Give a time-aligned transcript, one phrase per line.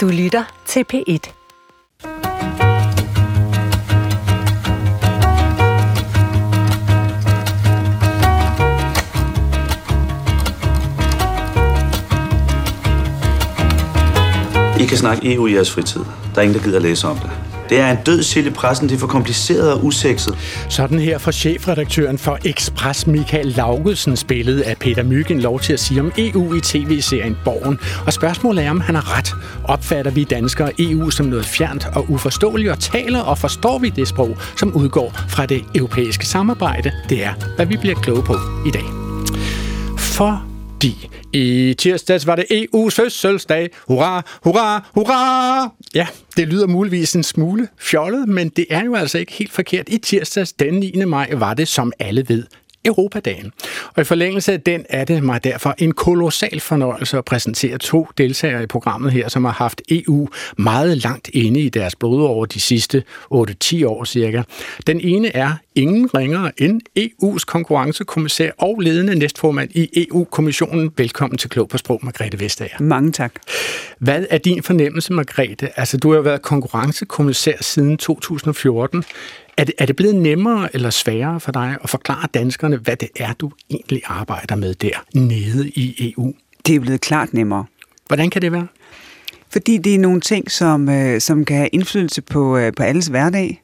[0.00, 1.10] Du lytter til P1.
[14.80, 16.00] I kan snakke EU i jeres fritid.
[16.34, 17.49] Der er ingen, der gider at læse om det.
[17.70, 20.34] Det er en død sild i pressen, det er for kompliceret og usekset.
[20.68, 25.80] Sådan her for chefredaktøren for Express Michael Laugelsens billede af Peter Myggen lov til at
[25.80, 27.78] sige om EU i tv-serien Borgen.
[28.06, 29.34] Og spørgsmålet er, om han har ret.
[29.64, 34.08] Opfatter vi danskere EU som noget fjernt og uforståeligt, og taler og forstår vi det
[34.08, 36.92] sprog, som udgår fra det europæiske samarbejde?
[37.08, 38.84] Det er, hvad vi bliver kloge på i dag.
[39.98, 40.49] For
[40.80, 43.70] fordi i tirsdags var det EU's fødselsdag.
[43.88, 45.74] Hurra, hurra, hurra!
[45.94, 46.06] Ja,
[46.36, 49.88] det lyder muligvis en smule fjollet, men det er jo altså ikke helt forkert.
[49.88, 51.04] I tirsdags den 9.
[51.04, 52.44] maj var det, som alle ved,
[52.84, 53.52] Europadagen.
[53.94, 58.06] Og i forlængelse af den er det mig derfor en kolossal fornøjelse at præsentere to
[58.18, 62.46] deltagere i programmet her, som har haft EU meget langt inde i deres blod over
[62.46, 63.02] de sidste
[63.34, 64.42] 8-10 år cirka.
[64.86, 70.90] Den ene er ingen ringere end EU's konkurrencekommissær og ledende næstformand i EU-kommissionen.
[70.96, 72.82] Velkommen til Klog på Sprog, Margrethe Vestager.
[72.82, 73.32] Mange tak.
[73.98, 75.68] Hvad er din fornemmelse, Margrethe?
[75.76, 79.04] Altså, du har været konkurrencekommissær siden 2014.
[79.60, 83.08] Er det, er det blevet nemmere eller sværere for dig at forklare danskerne, hvad det
[83.16, 86.34] er, du egentlig arbejder med der nede i EU?
[86.66, 87.64] Det er blevet klart nemmere.
[88.06, 88.66] Hvordan kan det være?
[89.50, 93.06] Fordi det er nogle ting, som, øh, som kan have indflydelse på, øh, på alles
[93.06, 93.62] hverdag.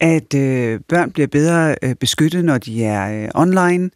[0.00, 3.90] At øh, børn bliver bedre øh, beskyttet, når de er øh, online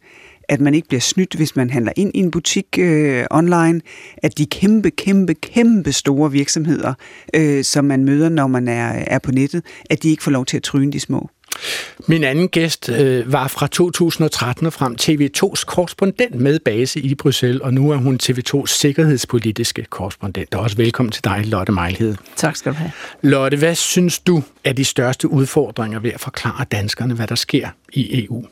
[0.49, 3.81] at man ikke bliver snydt, hvis man handler ind i en butik øh, online,
[4.17, 6.93] at de kæmpe, kæmpe, kæmpe store virksomheder,
[7.33, 10.45] øh, som man møder, når man er, er på nettet, at de ikke får lov
[10.45, 11.29] til at tryne de små.
[12.07, 17.61] Min anden gæst øh, var fra 2013 og frem TV2's korrespondent med base i Bruxelles,
[17.61, 20.55] og nu er hun TV2's sikkerhedspolitiske korrespondent.
[20.55, 22.15] Og også velkommen til dig, Lotte Mejlhed.
[22.35, 22.91] Tak skal du have.
[23.21, 27.69] Lotte, hvad synes du er de største udfordringer ved at forklare danskerne, hvad der sker
[27.93, 28.45] i EU?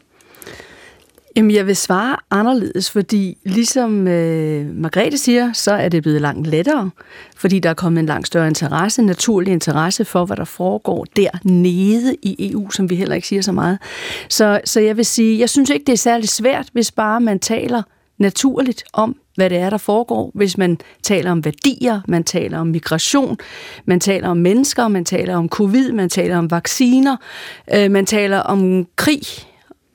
[1.38, 6.47] Jamen, jeg vil svare anderledes, fordi ligesom øh, Margrethe siger, så er det blevet langt
[6.47, 6.90] lettere,
[7.38, 12.16] fordi der er kommet en langt større interesse, naturlig interesse for, hvad der foregår dernede
[12.22, 13.79] i EU, som vi heller ikke siger så meget.
[14.29, 17.40] Så, så jeg vil sige, jeg synes ikke, det er særlig svært, hvis bare man
[17.40, 17.84] taler
[18.18, 22.68] naturligt om, hvad det er, der foregår, hvis man taler om værdier, man taler om
[22.68, 23.38] migration,
[23.85, 27.18] man taler om mennesker, man taler om covid, man taler om vacciner,
[27.75, 29.22] øh, man taler om krig,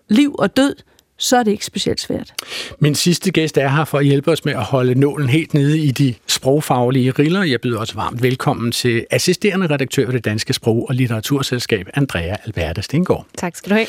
[0.09, 0.75] liv og død,
[1.21, 2.33] så er det ikke specielt svært.
[2.79, 5.79] Min sidste gæst er her for at hjælpe os med at holde nålen helt nede
[5.79, 7.43] i de sprogfaglige riller.
[7.43, 12.37] Jeg byder også varmt velkommen til assisterende redaktør ved det Danske Sprog- og Litteraturselskab, Andrea
[12.47, 13.27] Alberta Stengård.
[13.37, 13.87] Tak skal du have.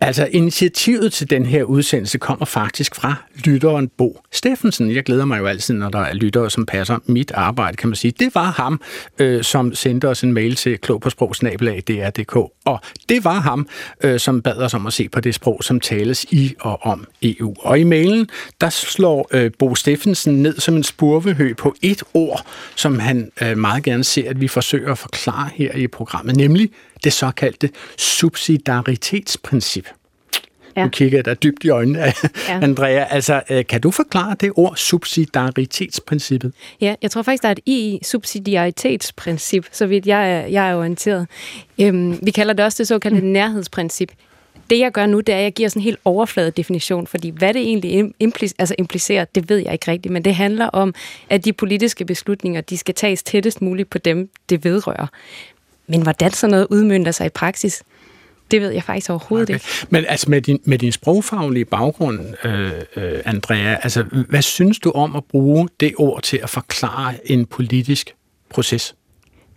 [0.00, 3.14] Altså, initiativet til den her udsendelse kommer faktisk fra
[3.44, 4.94] lytteren Bo Steffensen.
[4.94, 7.96] Jeg glæder mig jo altid, når der er lyttere, som passer mit arbejde, kan man
[7.96, 8.12] sige.
[8.18, 8.80] Det var ham,
[9.18, 13.68] øh, som sendte os en mail til klogpåsprogsnabelag.dr.dk, Og det var ham,
[14.04, 17.06] øh, som bad os om at se på det sprog, som tales i og om
[17.22, 17.54] EU.
[17.58, 18.28] Og i mailen,
[18.60, 23.58] der slår øh, Bo Steffensen ned som en spurvehø på et ord, som han øh,
[23.58, 26.70] meget gerne ser, at vi forsøger at forklare her i programmet, nemlig
[27.06, 29.88] det såkaldte subsidiaritetsprincip.
[30.76, 30.84] Ja.
[30.84, 32.12] Nu kigger jeg dig dybt i øjnene, ja.
[32.62, 33.06] Andrea.
[33.10, 36.52] Altså, kan du forklare det ord, subsidiaritetsprincippet?
[36.80, 40.70] Ja, jeg tror faktisk, der er et i i subsidiaritetsprincip, så vidt jeg er, jeg
[40.70, 41.26] er orienteret.
[41.80, 43.26] Øhm, vi kalder det også det såkaldte mm.
[43.26, 44.12] nærhedsprincip.
[44.70, 47.28] Det, jeg gør nu, det er, at jeg giver sådan en helt overflade definition, fordi
[47.30, 50.94] hvad det egentlig implicerer, altså implicerer, det ved jeg ikke rigtigt, men det handler om,
[51.30, 55.06] at de politiske beslutninger, de skal tages tættest muligt på dem, det vedrører.
[55.86, 57.82] Men hvordan sådan noget udmyndter sig i praksis,
[58.50, 59.54] det ved jeg faktisk overhovedet okay.
[59.54, 59.86] ikke.
[59.90, 64.90] Men altså med din, med din sprogfaglige baggrund, øh, øh, Andrea, altså hvad synes du
[64.90, 68.14] om at bruge det ord til at forklare en politisk
[68.50, 68.94] proces?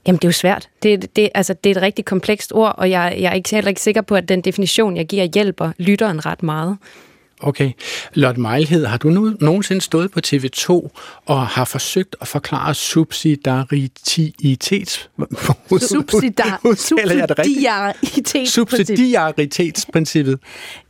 [0.07, 0.69] Jamen, det er jo svært.
[0.84, 3.69] Det, det, altså, det er et rigtig komplekst ord, og jeg, jeg er ikke, heller
[3.69, 6.78] ikke sikker på, at den definition, jeg giver, hjælper lytteren ret meget.
[7.42, 7.72] Okay.
[8.14, 10.90] Lotte Mejlhed, har du nu, nogensinde stået på TV2
[11.26, 15.09] og har forsøgt at forklare subsidiaritets...
[15.80, 18.50] Subsidar, subsidiaritetsprincippet.
[18.50, 20.40] Subsidiaritetsprincippet.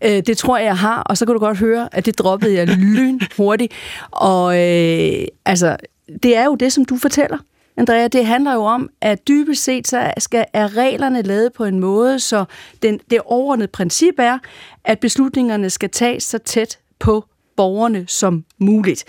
[0.04, 2.54] Øh, det tror jeg, jeg har, og så kan du godt høre, at det droppede
[2.54, 3.74] jeg lyn hurtigt.
[4.12, 5.78] Og øh, altså,
[6.24, 7.38] det er jo det, som du fortæller.
[7.80, 11.80] Andrea, det handler jo om, at dybest set så skal, er reglerne lavet på en
[11.80, 12.46] måde, så
[12.81, 14.38] den, det overordnede princip er,
[14.84, 17.26] at beslutningerne skal tages så tæt på
[17.58, 19.06] borgerne som muligt.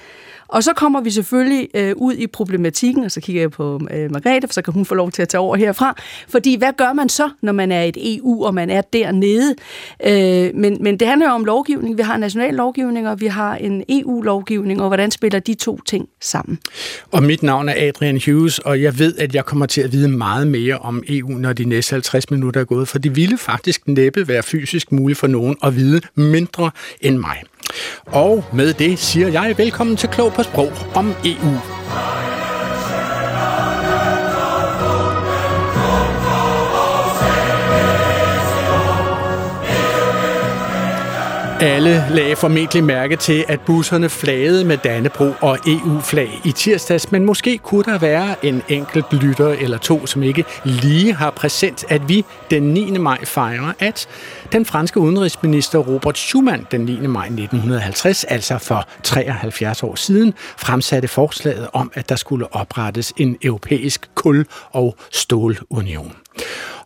[0.50, 4.12] Og så kommer vi selvfølgelig øh, ud i problematikken, og så kigger jeg på øh,
[4.12, 5.94] Margrethe, for så kan hun få lov til at tage over herfra.
[6.28, 9.54] Fordi hvad gør man så, når man er et EU, og man er dernede?
[10.06, 11.98] Øh, men, men det handler jo om lovgivning.
[11.98, 16.08] Vi har national lovgivning, og vi har en EU-lovgivning, og hvordan spiller de to ting
[16.20, 16.58] sammen?
[17.10, 20.08] Og mit navn er Adrian Hughes, og jeg ved, at jeg kommer til at vide
[20.08, 23.88] meget mere om EU, når de næste 50 minutter er gået, for det ville faktisk
[23.88, 26.70] næppe være fysisk muligt for nogen at vide mindre
[27.00, 27.42] end mig.
[28.06, 31.54] Og med det siger jeg velkommen til Klog på Sprog om EU.
[41.62, 47.24] Alle lagde formentlig mærke til, at busserne flagede med Dannebro og EU-flag i tirsdags, men
[47.24, 52.08] måske kunne der være en enkelt lytter eller to, som ikke lige har præsent, at
[52.08, 52.90] vi den 9.
[52.90, 54.08] maj fejrer, at
[54.52, 57.06] den franske udenrigsminister Robert Schuman den 9.
[57.06, 63.36] maj 1950, altså for 73 år siden, fremsatte forslaget om, at der skulle oprettes en
[63.42, 66.19] europæisk kul- og stålunion.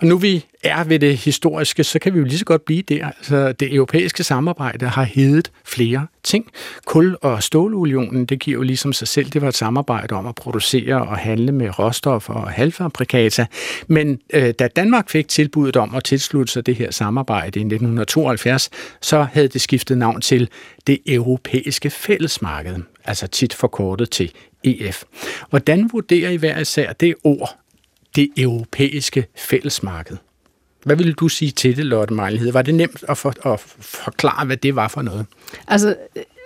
[0.00, 2.82] Og nu vi er ved det historiske, så kan vi jo lige så godt blive
[2.82, 3.06] der.
[3.06, 6.50] Altså, det europæiske samarbejde har heddet flere ting.
[6.86, 10.34] Kul- og stålunionen, det giver jo ligesom sig selv, det var et samarbejde om at
[10.34, 13.46] producere og handle med råstoffer og halvfabrikata.
[13.86, 18.70] Men øh, da Danmark fik tilbuddet om at tilslutte sig det her samarbejde i 1972,
[19.00, 20.48] så havde det skiftet navn til
[20.86, 24.32] det europæiske fællesmarked, altså tit forkortet til
[24.64, 25.04] EF.
[25.50, 27.63] Hvordan vurderer I hver især det ord,
[28.16, 30.16] det europæiske fællesmarked.
[30.84, 32.52] Hvad ville du sige til det, Lotte Mejlighed?
[32.52, 35.26] Var det nemt at, for, at forklare, hvad det var for noget?
[35.68, 35.96] Altså,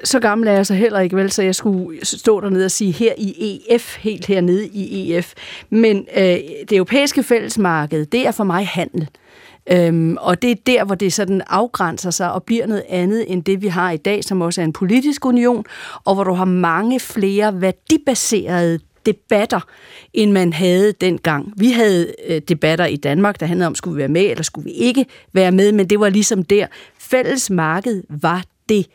[0.05, 2.93] så gammel er jeg så heller ikke vel, så jeg skulle stå dernede og sige
[2.93, 5.33] her i EF, helt hernede i EF.
[5.71, 9.09] Men øh, det europæiske fællesmarked, det er for mig handel.
[9.71, 13.45] Øhm, og det er der, hvor det sådan afgrænser sig og bliver noget andet end
[13.45, 15.65] det, vi har i dag, som også er en politisk union,
[16.05, 19.61] og hvor du har mange flere værdibaserede debatter,
[20.15, 21.53] end man havde dengang.
[21.57, 24.65] Vi havde øh, debatter i Danmark, der handlede om, skulle vi være med, eller skulle
[24.65, 26.67] vi ikke være med, men det var ligesom der.
[26.99, 28.87] Fælles marked var det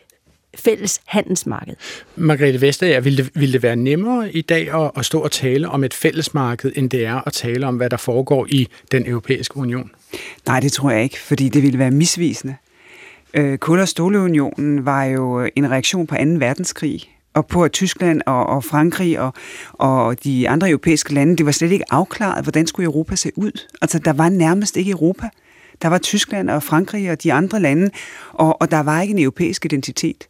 [0.56, 1.76] fælles handelsmarked.
[2.16, 5.70] Margrethe Vestager, ville det, ville det være nemmere i dag at, at stå og tale
[5.70, 9.58] om et fællesmarked, end det er at tale om, hvad der foregår i den europæiske
[9.58, 9.92] union?
[10.48, 12.56] Nej, det tror jeg ikke, fordi det ville være misvisende.
[13.34, 16.22] Øh, Kul- og Ståleunionen var jo en reaktion på 2.
[16.24, 17.02] verdenskrig,
[17.34, 19.34] og på at Tyskland og, og Frankrig og,
[19.74, 23.68] og de andre europæiske lande, det var slet ikke afklaret, hvordan skulle Europa se ud.
[23.82, 25.30] Altså, der var nærmest ikke Europa.
[25.82, 27.90] Der var Tyskland og Frankrig og de andre lande,
[28.32, 30.28] og, og der var ikke en europæisk identitet.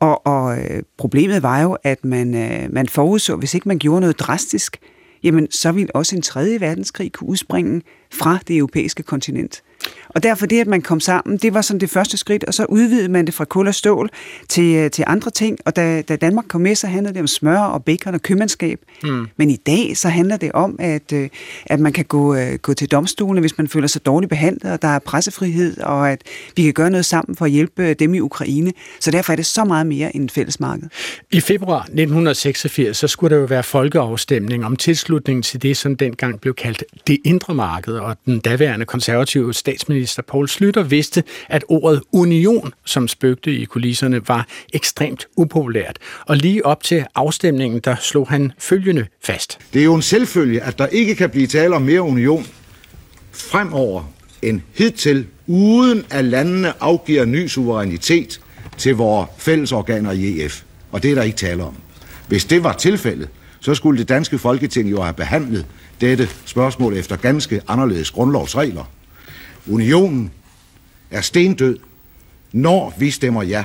[0.00, 4.00] Og, og øh, problemet var jo, at man, øh, man forudså, hvis ikke man gjorde
[4.00, 4.76] noget drastisk,
[5.22, 7.82] jamen så ville også en tredje verdenskrig kunne udspringe
[8.12, 9.62] fra det europæiske kontinent.
[10.08, 12.64] Og derfor det, at man kom sammen, det var sådan det første skridt, og så
[12.64, 14.10] udvidede man det fra kul og stål
[14.48, 15.58] til, øh, til andre ting.
[15.64, 18.80] Og da, da Danmark kom med, så handlede det om smør og bacon og købmandskab.
[19.02, 19.26] Mm.
[19.36, 21.28] Men i dag, så handler det om, at, øh,
[21.66, 24.82] at man kan gå, øh, gå til domstolene, hvis man føler sig dårligt behandlet, og
[24.82, 26.22] der er pressefrihed, og at
[26.56, 28.72] vi kan gøre noget sammen for at hjælpe dem i Ukraine.
[29.00, 30.88] Så derfor er det så meget mere end et fællesmarked.
[31.30, 36.40] I februar 1986, så skulle der jo være folkeafstemning om tilslutningen til det, som dengang
[36.40, 42.02] blev kaldt det indre marked, og den daværende konservative statsminister Poul Slytter vidste, at ordet
[42.12, 45.98] union, som spøgte i kulisserne, var ekstremt upopulært.
[46.26, 49.58] Og lige op til afstemningen, der slog han følgende fast.
[49.72, 52.46] Det er jo en selvfølge, at der ikke kan blive tale om mere union
[53.32, 54.12] fremover
[54.42, 58.40] end hidtil, uden at landene afgiver ny suverænitet
[58.78, 60.62] til vores fællesorganer i EF.
[60.92, 61.74] Og det er der ikke tale om.
[62.28, 63.28] Hvis det var tilfældet,
[63.60, 65.66] så skulle det danske folketing jo have behandlet
[66.00, 68.84] dette spørgsmål efter ganske anderledes grundlovsregler.
[69.70, 70.30] Unionen
[71.10, 71.78] er stendød,
[72.52, 73.64] når vi stemmer ja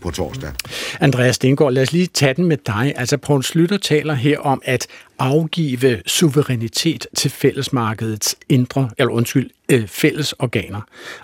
[0.00, 0.52] på torsdag.
[1.00, 2.92] Andreas Stengård, lad os lige tage den med dig.
[2.96, 4.86] Altså, Poul Slytter taler her om at
[5.18, 10.80] afgive suverænitet til fællesmarkedets indre, eller undskyld, øh, fælles organer.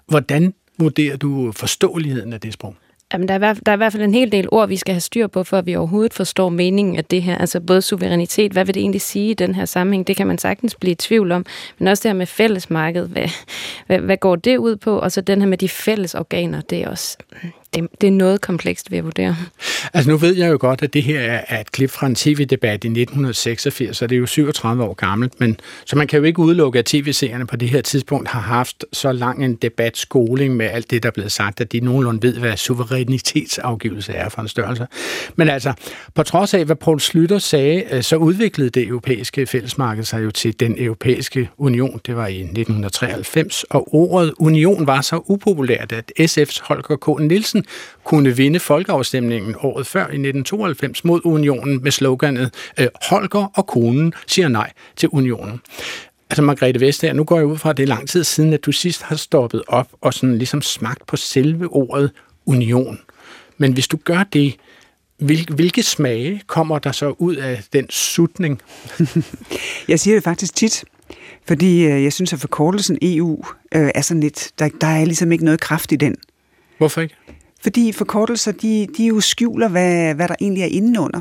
[0.06, 2.76] Hvordan vurderer du forståeligheden af det sprog?
[3.12, 5.00] Jamen, der, er, der er i hvert fald en hel del ord, vi skal have
[5.00, 7.38] styr på, for at vi overhovedet forstår meningen af det her.
[7.38, 10.06] Altså både suverænitet, hvad vil det egentlig sige i den her sammenhæng?
[10.06, 11.46] Det kan man sagtens blive i tvivl om.
[11.78, 13.28] Men også det her med fællesmarked, hvad,
[13.86, 14.98] hvad, hvad går det ud på?
[14.98, 17.18] Og så den her med de fælles organer, det er også
[17.74, 19.36] det, det er noget komplekst ved at vurdere.
[19.94, 22.84] Altså nu ved jeg jo godt, at det her er et klip fra en tv-debat
[22.84, 26.38] i 1986, så det er jo 37 år gammelt, men så man kan jo ikke
[26.38, 30.90] udelukke, at tv-seerne på det her tidspunkt har haft så lang en debatskoling med alt
[30.90, 34.86] det, der er blevet sagt, at de nogenlunde ved, hvad suverænitetsafgivelse er for en størrelse.
[35.36, 35.72] Men altså,
[36.14, 40.30] på trods af, hvad Poul Slytter sagde, øh, så udviklede det europæiske fællesmarked sig jo
[40.30, 42.00] til den europæiske union.
[42.06, 47.20] Det var i 1993, og ordet union var så upopulært, at SF's Holger K.
[47.20, 53.50] Nielsen næsten kunne vinde folkeafstemningen året før i 1992 mod unionen med sloganet øh, Holger
[53.54, 55.60] og konen siger nej til unionen.
[56.30, 58.64] Altså Margrethe Vestager, nu går jeg ud fra, at det er lang tid siden, at
[58.64, 62.10] du sidst har stoppet op og sådan ligesom smagt på selve ordet
[62.46, 62.98] union.
[63.58, 64.56] Men hvis du gør det,
[65.54, 68.60] hvilke smage kommer der så ud af den sutning?
[69.88, 70.84] jeg siger det faktisk tit,
[71.46, 75.32] fordi øh, jeg synes, at forkortelsen EU øh, er sådan lidt, der, der er ligesom
[75.32, 76.16] ikke noget kraft i den.
[76.78, 77.14] Hvorfor ikke?
[77.62, 81.20] Fordi forkortelser, de, de jo skjuler, hvad, hvad der egentlig er indenunder.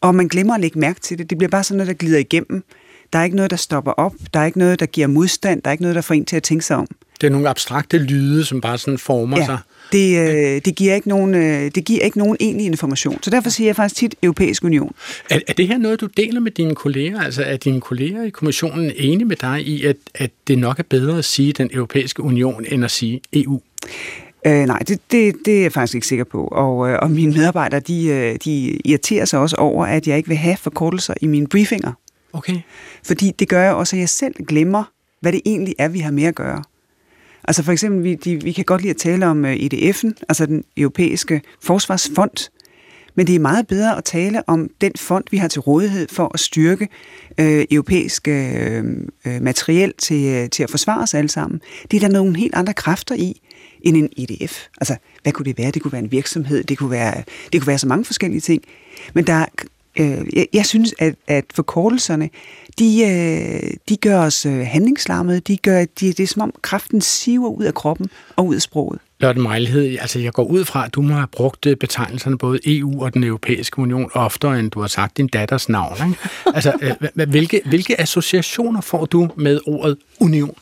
[0.00, 1.30] Og man glemmer at lægge mærke til det.
[1.30, 2.64] Det bliver bare sådan noget, der glider igennem.
[3.12, 4.12] Der er ikke noget, der stopper op.
[4.34, 5.62] Der er ikke noget, der giver modstand.
[5.62, 6.86] Der er ikke noget, der får en til at tænke sig om.
[7.20, 9.58] Det er nogle abstrakte lyde, som bare sådan former ja, sig.
[9.92, 13.22] Det, øh, det, giver ikke nogen, øh, det giver ikke nogen egentlig information.
[13.22, 14.94] Så derfor siger jeg faktisk tit Europæisk Union.
[15.30, 17.20] Er, er det her noget, du deler med dine kolleger?
[17.20, 20.82] Altså er dine kolleger i kommissionen enige med dig i, at, at det nok er
[20.82, 23.60] bedre at sige den Europæiske Union, end at sige EU?
[24.46, 26.44] Øh, nej, det, det, det er jeg faktisk ikke sikker på.
[26.44, 30.28] Og, øh, og mine medarbejdere, de, øh, de irriterer sig også over, at jeg ikke
[30.28, 31.92] vil have forkortelser i mine briefinger.
[32.32, 32.60] Okay.
[33.04, 34.84] Fordi det gør jo også, at jeg selv glemmer,
[35.20, 36.62] hvad det egentlig er, vi har med at gøre.
[37.44, 40.46] Altså for eksempel, vi, de, vi kan godt lide at tale om EDF'en, e altså
[40.46, 42.50] den europæiske forsvarsfond,
[43.14, 46.30] men det er meget bedre at tale om den fond, vi har til rådighed for
[46.34, 46.88] at styrke
[47.40, 48.84] øh, europæisk øh,
[49.40, 51.60] materiel til, til at forsvare os alle sammen.
[51.90, 53.40] Det er der nogle helt andre kræfter i
[53.86, 54.66] end en EDF.
[54.80, 55.70] Altså, hvad kunne det være?
[55.70, 58.62] Det kunne være en virksomhed, det kunne være, det kunne være så mange forskellige ting.
[59.14, 59.44] Men der,
[59.98, 62.30] øh, jeg, jeg synes, at, at forkortelserne,
[62.78, 65.40] de, øh, de gør os øh, handlingslammede.
[65.40, 68.62] De gør, de, det er som om kraften siver ud af kroppen og ud af
[68.62, 68.98] sproget.
[69.20, 72.58] Lotte Mejlhed, altså jeg går ud fra, at du må have brugt øh, betegnelserne både
[72.64, 75.96] EU og den europæiske union oftere, end du har sagt din datters navn.
[76.08, 76.18] Ikke?
[76.54, 76.72] Altså,
[77.16, 80.54] øh, hvilke, hvilke associationer får du med ordet union?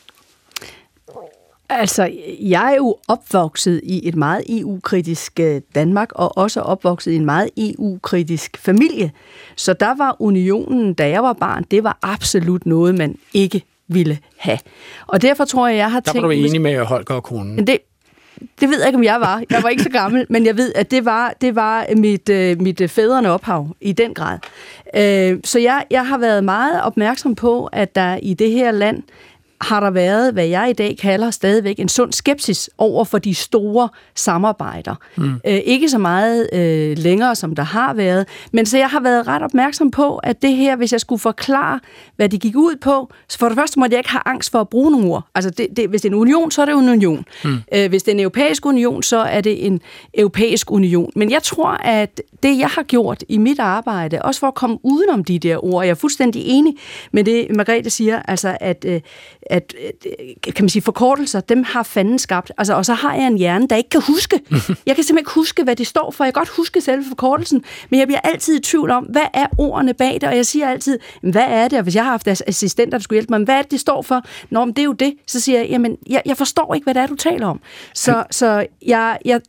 [1.69, 7.15] Altså, jeg er jo opvokset i et meget EU-kritisk øh, Danmark, og også opvokset i
[7.15, 9.11] en meget EU-kritisk familie.
[9.55, 14.17] Så der var unionen, da jeg var barn, det var absolut noget, man ikke ville
[14.37, 14.57] have.
[15.07, 16.23] Og derfor tror jeg, jeg har der tænkt...
[16.23, 17.67] Der var du enig med Holger og konen.
[17.67, 17.77] Det,
[18.59, 19.43] det ved jeg ikke, om jeg var.
[19.49, 22.61] Jeg var ikke så gammel, men jeg ved, at det var, det var mit, øh,
[22.61, 24.37] mit fædrende ophav i den grad.
[24.95, 29.03] Øh, så jeg, jeg har været meget opmærksom på, at der i det her land
[29.61, 33.35] har der været, hvad jeg i dag kalder stadigvæk en sund skepsis over for de
[33.35, 34.95] store samarbejder.
[35.15, 35.33] Mm.
[35.47, 39.27] Øh, ikke så meget øh, længere, som der har været, men så jeg har været
[39.27, 41.79] ret opmærksom på, at det her, hvis jeg skulle forklare,
[42.15, 44.61] hvad det gik ud på, så for det første måtte jeg ikke have angst for
[44.61, 45.23] at bruge nogle ord.
[45.35, 47.25] Altså, det, det, hvis det er en union, så er det en union.
[47.43, 47.57] Mm.
[47.73, 49.81] Øh, hvis det er en europæisk union, så er det en
[50.13, 51.11] europæisk union.
[51.15, 54.77] Men jeg tror, at det, jeg har gjort i mit arbejde, også for at komme
[54.83, 56.73] udenom de der ord, jeg er fuldstændig enig
[57.11, 59.01] med det, Margrethe siger, altså at øh,
[59.45, 59.75] at,
[60.43, 62.51] kan man sige, forkortelser, dem har fanden skabt.
[62.57, 64.39] Altså, og så har jeg en hjerne, der ikke kan huske.
[64.85, 66.23] Jeg kan simpelthen ikke huske, hvad det står for.
[66.23, 69.47] Jeg kan godt huske selve forkortelsen, men jeg bliver altid i tvivl om, hvad er
[69.57, 70.23] ordene bag det?
[70.23, 71.77] Og jeg siger altid, hvad er det?
[71.77, 74.01] Og hvis jeg har haft assistenter, der skulle hjælpe mig, hvad er det, det står
[74.01, 74.21] for?
[74.49, 75.13] Nå, men det er jo det.
[75.27, 77.59] Så siger jeg, jamen, jeg, jeg forstår ikke, hvad det er, du taler om.
[77.93, 79.41] Så, så jeg, jeg,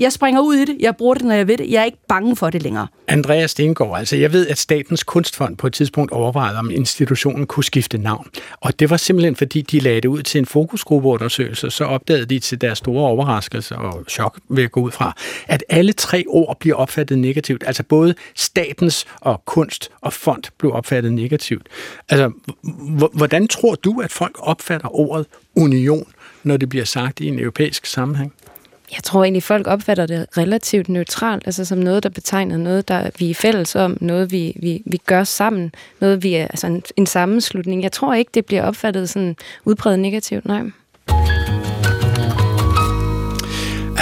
[0.00, 1.70] jeg springer ud i det, jeg bruger det, når jeg ved det.
[1.70, 2.86] Jeg er ikke bange for det længere.
[3.08, 7.64] Andreas Stengård, altså jeg ved, at Statens Kunstfond på et tidspunkt overvejede, om institutionen kunne
[7.64, 8.26] skifte navn.
[8.60, 12.38] Og det var simpelthen, fordi de lagde det ud til en fokusgruppeundersøgelse, så opdagede de
[12.38, 15.16] til deres store overraskelse og chok, vil jeg gå ud fra,
[15.46, 17.64] at alle tre ord bliver opfattet negativt.
[17.66, 21.66] Altså både statens og kunst og fond blev opfattet negativt.
[22.08, 22.30] Altså,
[23.12, 25.26] hvordan tror du, at folk opfatter ordet
[25.56, 26.06] union,
[26.42, 28.32] når det bliver sagt i en europæisk sammenhæng?
[28.92, 33.10] Jeg tror egentlig, folk opfatter det relativt neutralt, altså som noget, der betegner noget, der
[33.18, 36.82] vi er fælles om, noget, vi, vi, vi gør sammen, noget, vi er altså en,
[36.96, 37.82] en sammenslutning.
[37.82, 40.62] Jeg tror ikke, det bliver opfattet sådan udbredt negativt, nej.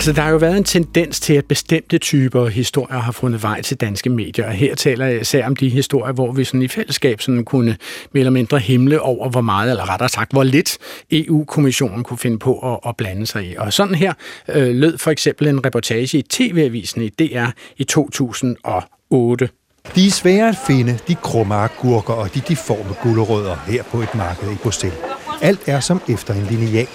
[0.03, 3.63] Altså, der har jo været en tendens til, at bestemte typer historier har fundet vej
[3.63, 4.47] til danske medier.
[4.47, 7.77] Og her taler jeg især om de historier, hvor vi sådan i fællesskab sådan kunne
[8.13, 10.79] mere eller mindre himle over, hvor meget, eller rettere sagt, hvor lidt
[11.11, 13.57] EU-kommissionen kunne finde på at, at blande sig i.
[13.57, 14.13] Og sådan her
[14.49, 19.49] øh, lød for eksempel en reportage i TV-avisen i DR i 2008.
[19.95, 24.15] De er svære at finde, de krumme agurker og de deforme gulerødder her på et
[24.15, 24.99] marked i Bruxelles.
[25.43, 26.89] Alt er som efter en lineal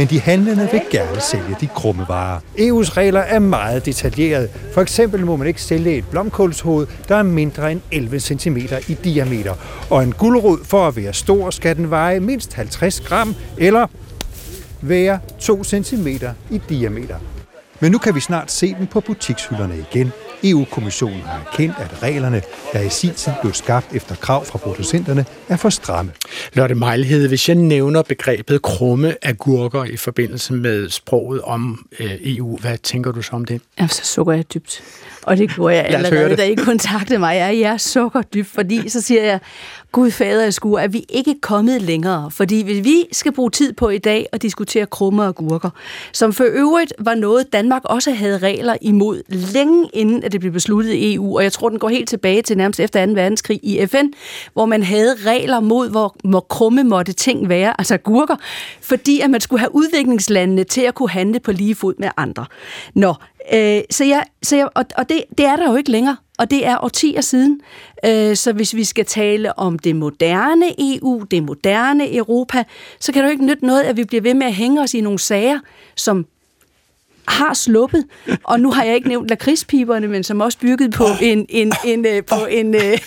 [0.00, 2.40] men de handlende vil gerne sælge de krumme varer.
[2.58, 4.48] EU's regler er meget detaljerede.
[4.72, 8.56] For eksempel må man ikke sælge et blomkålshoved, der er mindre end 11 cm
[8.88, 9.54] i diameter.
[9.90, 13.86] Og en gulerod for at være stor skal den veje mindst 50 gram eller
[14.80, 16.08] være 2 cm
[16.50, 17.16] i diameter.
[17.80, 20.12] Men nu kan vi snart se den på butikshylderne igen.
[20.44, 22.42] EU-kommissionen har erkendt, at reglerne,
[22.72, 26.12] der i sin tid blev skabt efter krav fra producenterne, er for stramme.
[26.52, 32.58] Lotte Mejlhed, hvis jeg nævner begrebet krumme agurker i forbindelse med sproget om øh, EU,
[32.58, 33.60] hvad tænker du så om det?
[33.78, 34.82] Jamen, så sukker jeg dybt.
[35.22, 37.36] Og det gjorde jeg allerede, da I kontaktede mig.
[37.36, 39.40] Jeg er sukker dybt, fordi så siger jeg,
[39.92, 42.30] Gud fader i skue, er vi ikke kommet længere.
[42.30, 45.70] Fordi hvis vi skal bruge tid på i dag at diskutere krummer og gurker,
[46.12, 50.52] som for øvrigt var noget, Danmark også havde regler imod længe inden, at det blev
[50.52, 53.12] besluttet i EU, og jeg tror, den går helt tilbage til nærmest efter 2.
[53.12, 54.06] verdenskrig i FN,
[54.52, 58.36] hvor man havde regler mod, hvor, hvor krumme måtte ting være, altså gurker,
[58.80, 62.46] fordi at man skulle have udviklingslandene til at kunne handle på lige fod med andre.
[62.94, 63.14] Nå,
[63.52, 66.50] øh, så jeg, så jeg, og, og det, det er der jo ikke længere og
[66.50, 67.60] det er årtier siden.
[68.04, 72.64] Øh, så hvis vi skal tale om det moderne EU, det moderne Europa,
[73.00, 74.94] så kan det jo ikke nytte noget, at vi bliver ved med at hænge os
[74.94, 75.58] i nogle sager,
[75.96, 76.26] som
[77.30, 78.04] har sluppet,
[78.44, 82.06] og nu har jeg ikke nævnt lakridspiberne, men som også bygget på en, en, en,
[82.06, 82.98] en, på en, øh,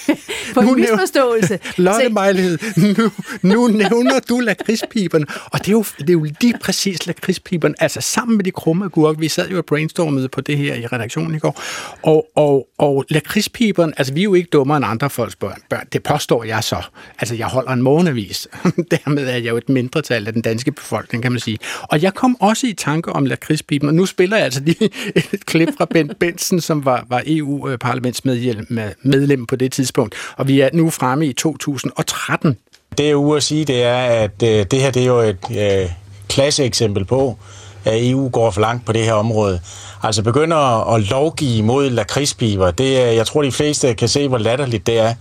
[0.54, 1.60] på en misforståelse.
[1.78, 2.58] Lotte Mejlighed,
[2.98, 3.12] nu,
[3.42, 8.02] nu nævner du lakridspiberne, og det er, jo, det er jo lige præcis lakridspiberne, altså
[8.02, 11.36] sammen med de krumme agurk, vi sad jo og brainstormede på det her i redaktionen
[11.36, 11.62] i går,
[12.04, 15.88] og, og, og lakridspiberne, altså vi er jo ikke dummere end andre folks børn, børn,
[15.94, 16.82] det påstår jeg så.
[17.20, 18.48] Altså jeg holder en månevis,
[18.92, 21.58] dermed er jeg jo et mindretal af den danske befolkning, kan man sige.
[21.82, 24.90] Og jeg kom også i tanke om lakridspiben, og nu spiller jeg altså lige
[25.34, 30.16] et klip fra Bent Benson, som var, var EU-parlamentsmedlem på det tidspunkt.
[30.38, 32.58] Og vi er nu fremme i 2013.
[32.98, 35.38] Det er ude at sige, det er, at øh, det her det er jo et
[35.52, 35.90] øh,
[36.30, 37.38] klasseeksempel på,
[37.86, 39.60] at EU går for langt på det her område.
[40.04, 42.72] Altså begynder at lovgive mod lakridspiber.
[42.72, 45.14] Det er, jeg tror, de fleste kan se, hvor latterligt det er.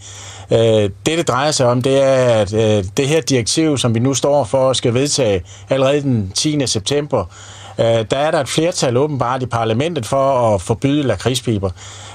[0.53, 4.01] Øh, det, det drejer sig om, det er, at øh, det her direktiv, som vi
[4.01, 6.67] nu står for, skal vedtage allerede den 10.
[6.67, 7.25] september,
[7.83, 11.71] Øh, der er der et flertal åbenbart i parlamentet for at forbyde lakridspiber.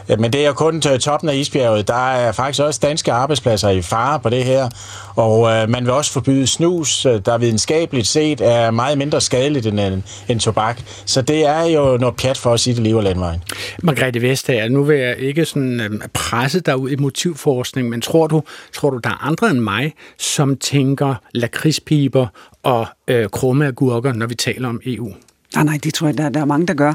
[0.09, 1.87] Øh, men det er jo kun til toppen af isbjerget.
[1.87, 4.69] Der er faktisk også danske arbejdspladser i fare på det her.
[5.15, 9.65] Og øh, man vil også forbyde snus, øh, der videnskabeligt set er meget mindre skadeligt
[9.65, 9.97] end, øh,
[10.27, 10.81] end, tobak.
[11.05, 13.43] Så det er jo noget pjat for at sige det lige landvejen.
[13.83, 18.43] Margrethe Vestager, nu vil jeg ikke sådan presse dig ud i motivforskning, men tror du,
[18.73, 22.27] tror du, der er andre end mig, som tænker lakridspiber
[22.63, 25.13] og øh, krumme agurker, når vi taler om EU?
[25.55, 26.93] Nej, nej, det tror jeg, der, der er mange, der gør.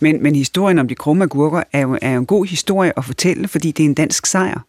[0.00, 3.04] Men, men historien om de krumme agurker er jo, er jo en god historie at
[3.04, 4.60] fortælle, fordi det er en dansk sejr.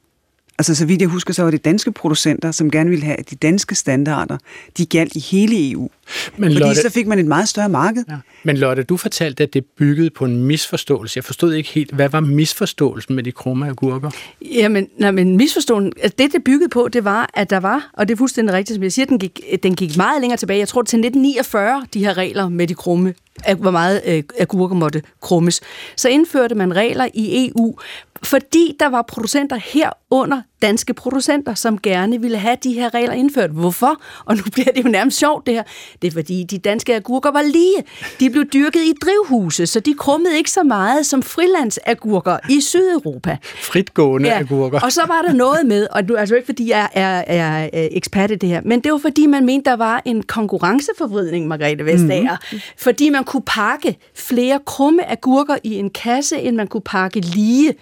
[0.60, 3.30] Altså, så vidt jeg husker, så var det danske producenter, som gerne ville have, at
[3.30, 4.38] de danske standarder,
[4.78, 5.90] de galt i hele EU.
[6.38, 8.03] Men Fordi Lotte, så fik man et meget større marked.
[8.10, 8.16] Ja.
[8.44, 11.18] Men Lotte, du fortalte, at det byggede på en misforståelse.
[11.18, 14.10] Jeg forstod ikke helt, hvad var misforståelsen med de krumme agurker?
[14.42, 18.08] Jamen, nej, men misforståelsen, altså det, det byggede på, det var, at der var, og
[18.08, 20.60] det er fuldstændig rigtigt, som jeg siger, den gik, den gik meget længere tilbage.
[20.60, 23.14] Jeg tror til 1949, de her regler med de krumme
[23.58, 25.62] hvor meget øh, agurker måtte krummes.
[25.96, 27.77] Så indførte man regler i EU,
[28.24, 33.50] fordi der var producenter herunder danske producenter, som gerne ville have de her regler indført.
[33.50, 34.01] Hvorfor?
[34.25, 35.64] Og nu bliver det jo nærmest sjovt det her.
[36.01, 37.84] Det er fordi, de danske agurker var lige.
[38.20, 43.38] De blev dyrket i drivhuse, så de krummede ikke så meget som frilandsagurker i Sydeuropa.
[43.44, 44.40] Fritgående ja.
[44.40, 44.80] agurker.
[44.80, 47.88] Og så var der noget med, og du altså ikke fordi jeg er, er, er
[47.92, 51.86] ekspert i det her, men det var fordi, man mente, der var en konkurrenceforvridning, Margrethe
[51.86, 52.38] Vestager.
[52.51, 52.60] Mm.
[52.77, 57.74] Fordi man kunne pakke flere krumme agurker i en kasse, end man kunne pakke lige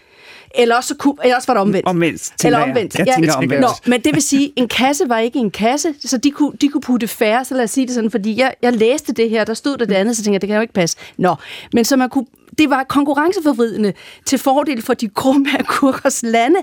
[0.58, 1.88] eller også, kunne, eller også var det omvendt.
[1.88, 2.96] Omvendt, Eller omvendt.
[2.96, 3.62] Jeg, jeg ja, omvendt.
[3.62, 6.70] Nå, men det vil sige, en kasse var ikke en kasse, så de kunne, de
[6.70, 9.44] kunne putte færre, så lad os sige det sådan, fordi jeg, jeg læste det her,
[9.44, 10.98] der stod der det andet, så tænkte jeg, det kan jo ikke passe.
[11.18, 11.36] Nå,
[11.74, 12.26] men så man kunne
[12.58, 13.94] det var konkurrenceforvridende
[14.26, 16.60] til fordel for de krumme agurkers lande,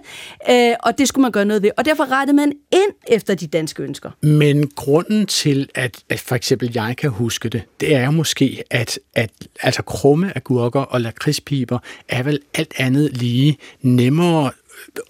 [0.50, 1.70] øh, og det skulle man gøre noget ved.
[1.76, 4.10] Og derfor rettede man ind efter de danske ønsker.
[4.22, 8.98] Men grunden til, at, at for eksempel jeg kan huske det, det er måske, at,
[9.14, 11.78] at altså krumme agurker og lakridspiber
[12.08, 14.50] er vel alt andet lige nemmere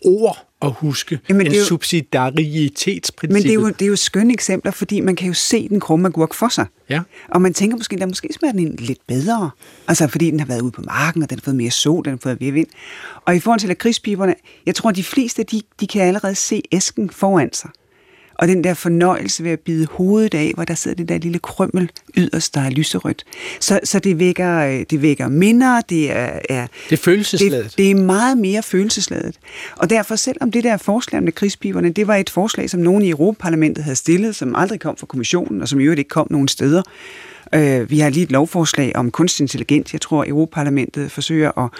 [0.05, 3.33] ord at huske Jamen, en subsidiaritetsprincip.
[3.33, 5.81] Men det er, jo, det er jo skønne eksempler, fordi man kan jo se den
[5.81, 6.67] krumme agurk for sig.
[6.91, 7.01] Ja.
[7.29, 9.51] Og man tænker måske, der måske smager den lidt bedre.
[9.89, 12.11] Altså fordi den har været ude på marken, og den har fået mere sol, den
[12.13, 12.69] har fået mere vind.
[13.27, 14.35] Og i forhold til lakridspiberne,
[14.67, 17.71] jeg tror, at de fleste, de, de kan allerede se æsken foran sig.
[18.43, 21.39] Og den der fornøjelse ved at bide hovedet af, hvor der sidder det der lille
[21.39, 23.25] krømmel yderst, der er lyserødt.
[23.61, 26.39] Så, så det, vækker, øh, det vækker minder, det er...
[26.49, 27.65] er det er følelsesladet.
[27.65, 29.39] Det, det er meget mere følelsesladet.
[29.77, 33.11] Og derfor, selvom det der forslag om krigspiberne, det var et forslag, som nogen i
[33.11, 36.49] Europaparlamentet havde stillet, som aldrig kom fra kommissionen, og som i øvrigt ikke kom nogen
[36.49, 36.83] steder,
[37.55, 39.93] Øh, vi har lige et lovforslag om kunstig intelligens.
[39.93, 41.71] Jeg tror, Europaparlamentet forsøger at,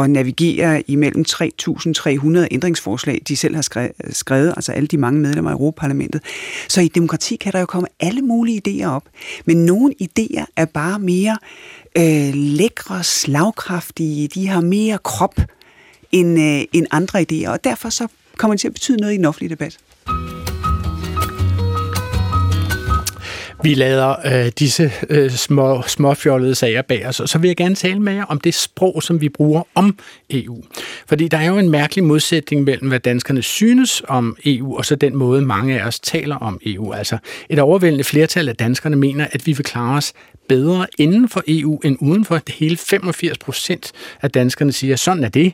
[0.00, 5.54] at navigere imellem 3.300 ændringsforslag, de selv har skrevet, altså alle de mange medlemmer af
[5.54, 6.20] Europaparlamentet.
[6.68, 9.04] Så i demokrati kan der jo komme alle mulige idéer op.
[9.44, 11.38] Men nogle idéer er bare mere
[11.98, 15.34] øh, lækre, slagkraftige, de har mere krop,
[16.12, 18.06] end, øh, end andre idéer, og derfor så
[18.36, 19.78] kommer det til at betyde noget i den offentlige debat.
[23.62, 27.74] Vi lader øh, disse øh, små, småfjollede sager bag os, og så vil jeg gerne
[27.74, 29.98] tale med jer om det sprog, som vi bruger om
[30.30, 30.62] EU.
[31.06, 34.96] Fordi der er jo en mærkelig modsætning mellem, hvad danskerne synes om EU, og så
[34.96, 36.92] den måde, mange af os taler om EU.
[36.92, 37.18] Altså
[37.48, 40.12] et overvældende flertal af danskerne mener, at vi vil klare os
[40.50, 42.38] bedre inden for EU end uden for.
[42.38, 45.52] Det hele 85 procent af danskerne siger, at sådan er det.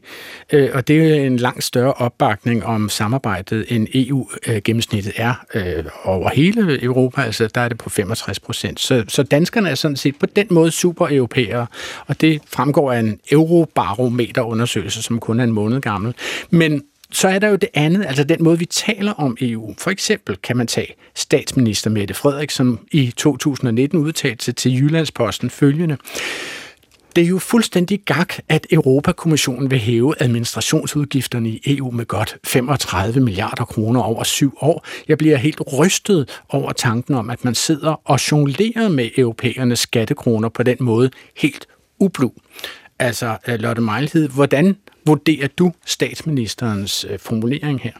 [0.53, 5.85] Øh, og det er en langt større opbakning om samarbejdet, end EU-gennemsnittet øh, er øh,
[6.05, 7.23] over hele Europa.
[7.23, 8.81] Altså der er det på 65 procent.
[8.81, 11.67] Så, så danskerne er sådan set på den måde super europæere,
[12.07, 16.15] og det fremgår af en eurobarometer-undersøgelse, som kun er en måned gammel.
[16.51, 19.75] Men så er der jo det andet, altså den måde, vi taler om EU.
[19.79, 25.51] For eksempel kan man tage statsminister Mette Frederik, som i 2019 udtalte sig til Jyllandsposten
[25.51, 25.97] følgende.
[27.17, 33.21] Det er jo fuldstændig gak, at Europakommissionen vil hæve administrationsudgifterne i EU med godt 35
[33.21, 34.87] milliarder kroner over syv år.
[35.09, 40.49] Jeg bliver helt rystet over tanken om, at man sidder og jonglerer med europæernes skattekroner
[40.49, 41.67] på den måde helt
[41.99, 42.33] ublu.
[42.99, 47.93] Altså, øh, Lotte Mejlhed, hvordan vurderer du statsministerens øh, formulering her?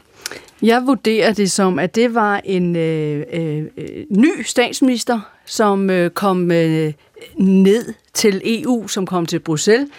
[0.61, 6.09] Jeg vurderer det som, at det var en øh, øh, øh ny statsminister, som øh,
[6.09, 6.93] kom øh,
[7.37, 9.89] ned til EU, som kom til Bruxelles,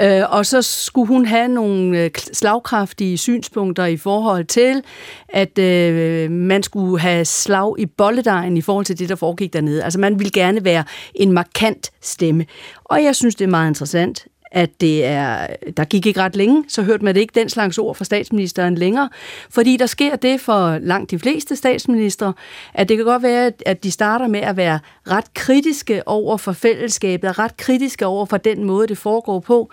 [0.00, 4.82] øh, og så skulle hun have nogle øh, slagkraftige synspunkter i forhold til,
[5.28, 9.84] at øh, man skulle have slag i bolledejen i forhold til det, der foregik dernede.
[9.84, 12.46] Altså man ville gerne være en markant stemme.
[12.84, 14.26] Og jeg synes, det er meget interessant,
[14.56, 17.78] at det er, der gik ikke ret længe, så hørte man det ikke den slags
[17.78, 19.08] ord fra statsministeren længere.
[19.50, 22.32] Fordi der sker det for langt de fleste statsminister,
[22.74, 24.78] at det kan godt være, at de starter med at være
[25.10, 29.70] ret kritiske over for fællesskabet, ret kritiske over for den måde, det foregår på.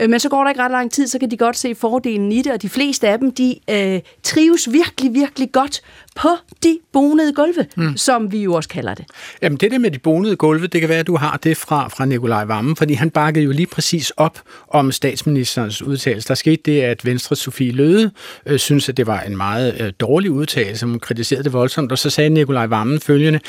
[0.00, 2.32] Øh, men så går der ikke ret lang tid, så kan de godt se fordelen
[2.32, 5.82] i det, og de fleste af dem, de øh, trives virkelig, virkelig godt
[6.16, 6.28] på
[6.62, 7.96] de bonede gulve, mm.
[7.96, 9.04] som vi jo også kalder det.
[9.42, 11.88] Jamen det der med de bonede gulve, det kan være, at du har det fra,
[11.88, 14.23] fra Nikolaj Vammen, fordi han bakkede jo lige præcis op
[14.68, 16.28] om statsministerens udtalelse.
[16.28, 18.10] Der skete det, at Venstre Sofie Løde
[18.46, 21.98] øh, synes, at det var en meget øh, dårlig udtalelse, hun kritiserede det voldsomt, og
[21.98, 23.40] så sagde Nikolaj Vammen følgende,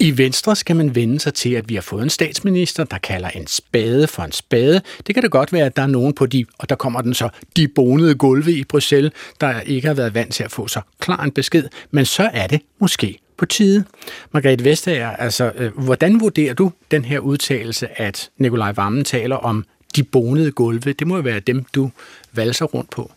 [0.00, 3.28] i Venstre skal man vende sig til, at vi har fået en statsminister, der kalder
[3.28, 4.80] en spade for en spade.
[5.06, 7.14] Det kan det godt være, at der er nogen på de, og der kommer den
[7.14, 10.80] så, de bonede gulve i Bruxelles, der ikke har været vant til at få så
[11.00, 13.84] klar en besked, men så er det måske på tide.
[14.32, 19.64] Margrethe Vestager, altså, øh, hvordan vurderer du den her udtalelse, at Nikolaj Vammen taler om
[19.96, 20.92] de bonede gulve?
[20.92, 21.90] Det må jo være dem, du
[22.32, 23.12] valser rundt på.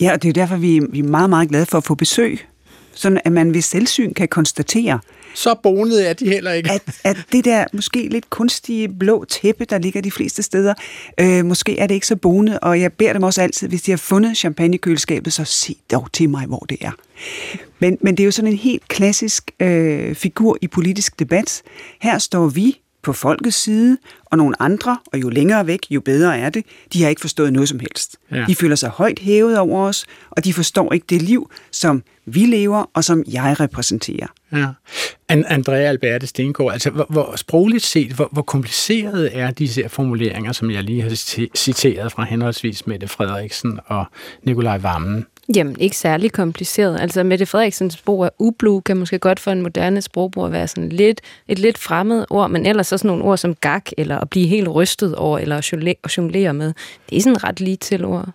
[0.00, 1.94] Ja, og det er derfor, vi er, vi er meget, meget glade for at få
[1.94, 2.40] besøg.
[2.94, 5.00] Sådan at man ved selvsyn kan konstatere,
[5.34, 6.70] så bonede er de heller ikke.
[6.70, 10.74] At, at det der måske lidt kunstige blå tæppe, der ligger de fleste steder,
[11.20, 13.90] øh, måske er det ikke så bonet, og jeg beder dem også altid, hvis de
[13.92, 16.92] har fundet champagnekøleskabet, så sig dog til mig, hvor det er.
[17.78, 21.62] Men, men det er jo sådan en helt klassisk øh, figur i politisk debat.
[22.00, 26.38] Her står vi på folkets side, og nogle andre, og jo længere væk, jo bedre
[26.38, 28.16] er det, de har ikke forstået noget som helst.
[28.30, 28.44] Ja.
[28.48, 32.40] De føler sig højt hævet over os, og de forstår ikke det liv, som vi
[32.40, 34.26] lever, og som jeg repræsenterer.
[34.52, 34.66] Ja.
[35.28, 40.70] Andrea Alberte Stengård, altså hvor, hvor sprogligt set, hvor, hvor komplicerede er disse formuleringer, som
[40.70, 41.10] jeg lige har
[41.56, 44.04] citeret fra henholdsvis Mette Frederiksen og
[44.42, 45.26] Nikolaj Vammen?
[45.56, 47.00] Jamen, ikke særlig kompliceret.
[47.00, 50.88] Altså, Mette Frederiksens sprog er ublu, kan måske godt for en moderne sprogbrug være sådan
[50.88, 54.30] lidt, et lidt fremmed ord, men ellers så sådan nogle ord som gak, eller at
[54.30, 55.56] blive helt rystet over, eller
[56.04, 56.72] at jonglere med.
[57.10, 58.28] Det er sådan ret lige til ord.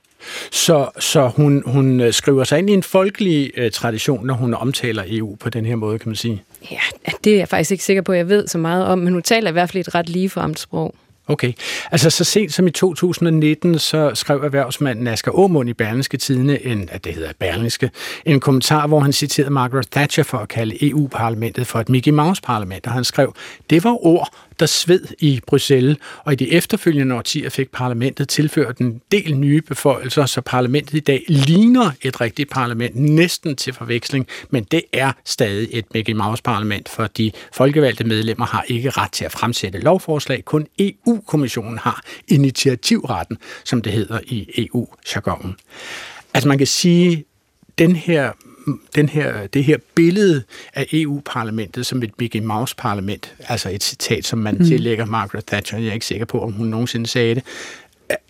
[0.52, 4.54] Så, så hun, hun øh, skriver sig ind i en folkelig uh, tradition, når hun
[4.54, 6.43] omtaler EU på den her måde, kan man sige?
[6.72, 9.13] Ja, det er jeg faktisk ikke sikker på, at jeg ved så meget om, men
[9.13, 10.96] hun taler i hvert fald et ret ligefremt sprog.
[11.28, 11.54] Okay.
[11.92, 16.90] Altså så sent som i 2019, så skrev erhvervsmanden Asger Aumund i Berlingske Tidene, en,
[16.92, 17.92] at det hedder Berlingske,
[18.26, 22.88] en kommentar, hvor han citerede Margaret Thatcher for at kalde EU-parlamentet for et Mickey Mouse-parlament,
[22.88, 23.34] og han skrev,
[23.70, 28.78] det var ord, der sved i Bruxelles, og i de efterfølgende årtier fik parlamentet tilført
[28.78, 34.28] en del nye beføjelser, så parlamentet i dag ligner et rigtigt parlament, næsten til forveksling,
[34.50, 39.26] men det er stadig et Mickey Mouse-parlament, for de folkevalgte medlemmer har ikke ret til
[39.26, 45.56] at fremsætte lovforslag, kun EU-kommissionen har initiativretten, som det hedder i EU-jargonen.
[46.34, 47.26] Altså man kan sige,
[47.78, 48.32] den her
[48.95, 54.39] den her, det her billede af EU-parlamentet som et Mickey Mouse-parlament, altså et citat, som
[54.39, 54.65] man mm.
[54.65, 57.43] tillægger Margaret Thatcher, jeg er ikke sikker på, om hun nogensinde sagde det,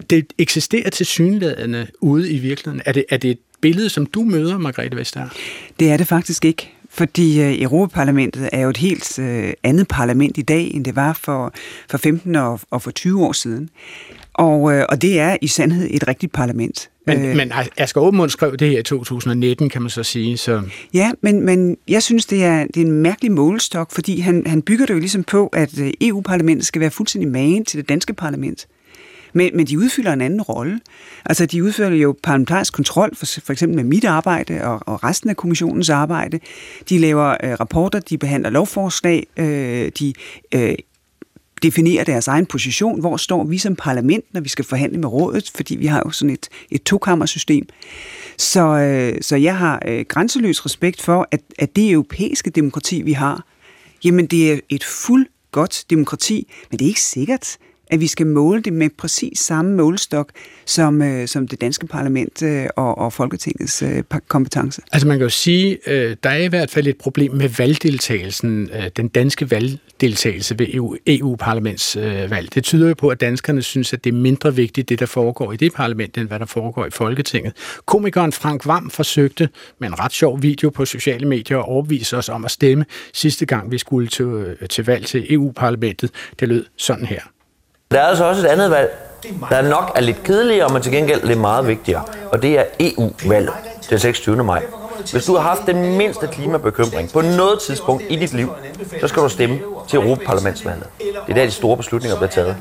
[0.10, 2.82] det eksisterer til synlædende ude i virkeligheden.
[2.86, 5.30] Er det, er det et billede, som du møder, Margrethe Vestager?
[5.80, 6.74] Det er det faktisk ikke.
[6.90, 11.14] Fordi øh, Europaparlamentet er jo et helt øh, andet parlament i dag, end det var
[11.14, 11.54] for,
[11.90, 13.70] for 15 og, og for 20 år siden.
[14.38, 16.90] Og, øh, og det er i sandhed et rigtigt parlament.
[17.08, 20.38] Men, øh, men Asger Aumund skrev det her i 2019, kan man så sige.
[20.38, 20.62] Så...
[20.94, 24.62] Ja, men, men jeg synes, det er, det er en mærkelig målestok, fordi han, han
[24.62, 28.14] bygger det jo ligesom på, at øh, EU-parlamentet skal være fuldstændig magen til det danske
[28.14, 28.68] parlament.
[29.34, 30.80] Men, men de udfylder en anden rolle.
[31.26, 35.30] Altså, de udfører jo parlamentarisk kontrol, for, for eksempel med mit arbejde og, og resten
[35.30, 36.40] af kommissionens arbejde.
[36.90, 40.14] De laver øh, rapporter, de behandler lovforslag, øh, de
[40.56, 40.76] øh,
[41.64, 43.00] definerer deres egen position.
[43.00, 45.52] Hvor står vi som parlament, når vi skal forhandle med rådet?
[45.56, 47.66] Fordi vi har jo sådan et, et tokammersystem.
[48.38, 53.12] Så, øh, så jeg har øh, grænseløs respekt for, at, at det europæiske demokrati, vi
[53.12, 53.46] har,
[54.04, 57.58] jamen det er et fuld godt demokrati, men det er ikke sikkert,
[57.90, 60.32] at vi skal måle det med præcis samme målestok
[60.66, 64.82] som, øh, som det danske parlament øh, og, og Folketingets øh, kompetence.
[64.92, 68.70] Altså man kan jo sige, øh, der er i hvert fald et problem med valgdeltagelsen,
[68.74, 72.46] øh, den danske valgdeltagelse ved EU, EU-parlamentsvalg.
[72.46, 75.06] Øh, det tyder jo på, at danskerne synes, at det er mindre vigtigt, det der
[75.06, 77.54] foregår i det parlament, end hvad der foregår i Folketinget.
[77.86, 82.30] Komikeren Frank Vam forsøgte med en ret sjov video på sociale medier at overbevise os
[82.30, 86.12] om at stemme sidste gang, vi skulle til, øh, til valg til EU-parlamentet.
[86.40, 87.37] Det lød sådan her.
[87.92, 88.98] Der er altså også et andet valg,
[89.50, 92.04] der nok er lidt kedeligere, men til gengæld lidt meget vigtigere.
[92.32, 93.54] Og det er EU-valget
[93.90, 94.44] den 26.
[94.44, 94.64] maj.
[95.12, 98.50] Hvis du har haft den mindste klimabekymring på noget tidspunkt i dit liv,
[99.02, 100.88] så skal du stemme til Europaparlamentsvalget.
[101.00, 102.56] Det er der, de store beslutninger bliver taget.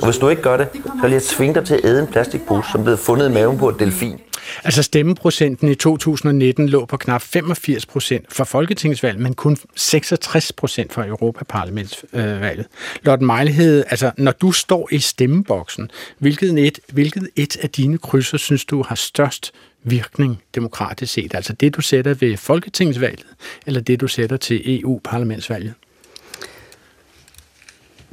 [0.00, 2.06] Og hvis du ikke gør det, så vil jeg tvinge dig til at æde en
[2.06, 4.20] plastikpose, som blev fundet i maven på et delfin.
[4.64, 10.92] Altså stemmeprocenten i 2019 lå på knap 85 procent for folketingsvalg, men kun 66 procent
[10.92, 12.66] for Europaparlamentsvalget.
[13.02, 18.38] Lotte Mejlighed, altså når du står i stemmeboksen, hvilket et, hvilket et af dine krydser
[18.38, 19.52] synes du har størst
[19.84, 21.34] virkning demokratisk set?
[21.34, 23.26] Altså det, du sætter ved folketingsvalget,
[23.66, 25.74] eller det, du sætter til EU-parlamentsvalget?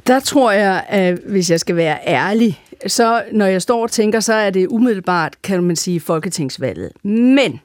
[0.06, 4.20] Der tror jeg, at hvis jeg skal være ærlig, så når jeg står og tænker,
[4.20, 6.92] så er det umiddelbart, kan man sige, folketingsvalget.
[7.04, 7.60] Men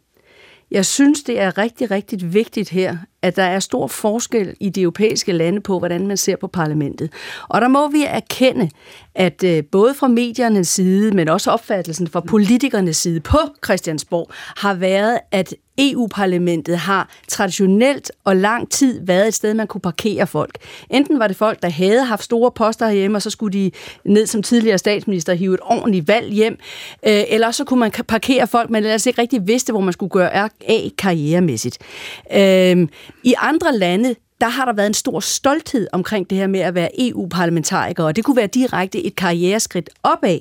[0.71, 4.82] jeg synes, det er rigtig, rigtig vigtigt her, at der er stor forskel i de
[4.82, 7.10] europæiske lande på, hvordan man ser på parlamentet.
[7.49, 8.69] Og der må vi erkende,
[9.15, 14.73] at øh, både fra mediernes side, men også opfattelsen fra politikernes side på Christiansborg, har
[14.73, 20.58] været, at EU-parlamentet har traditionelt og lang tid været et sted, man kunne parkere folk.
[20.89, 23.71] Enten var det folk, der havde haft store poster hjemme, og så skulle de
[24.06, 26.58] ned som tidligere statsminister hive et ordentligt valg hjem,
[27.08, 30.10] øh, eller så kunne man parkere folk, men ellers ikke rigtig vidste, hvor man skulle
[30.10, 30.49] gøre af
[30.97, 31.77] karrieremæssigt.
[32.34, 32.88] Øh,
[33.23, 36.75] i andre lande, der har der været en stor stolthed omkring det her med at
[36.75, 40.39] være EU-parlamentariker, og det kunne være direkte et karriereskridt opad.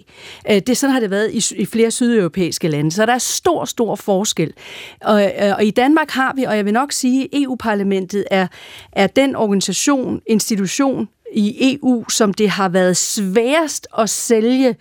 [0.50, 3.64] Øh, det sådan har det været i, i flere sydeuropæiske lande, så der er stor,
[3.64, 4.52] stor forskel.
[5.00, 8.24] Og, øh, og i Danmark har vi, og jeg vil nok sige, e at EU-parlamentet
[8.30, 8.46] er,
[8.92, 14.74] er den organisation, institution i EU, som det har været sværest at sælge øh,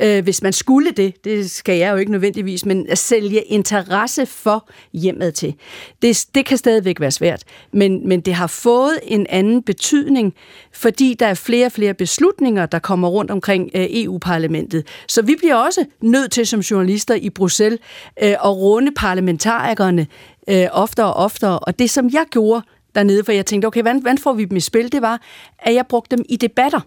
[0.00, 4.26] øh, hvis man skulle det, det skal jeg jo ikke nødvendigvis, men at sælge interesse
[4.26, 5.54] for hjemmet til.
[6.02, 10.34] Det, det kan stadigvæk være svært, men, men det har fået en anden betydning,
[10.72, 14.86] fordi der er flere og flere beslutninger, der kommer rundt omkring øh, EU-parlamentet.
[15.08, 17.80] Så vi bliver også nødt til som journalister i Bruxelles
[18.22, 20.06] øh, at runde parlamentarikerne
[20.48, 22.62] øh, oftere og oftere, og det som jeg gjorde
[22.94, 25.20] dernede, for jeg tænkte, okay, hvordan, hvordan får vi dem i spil, det var,
[25.58, 26.80] at jeg brugte dem i debatter.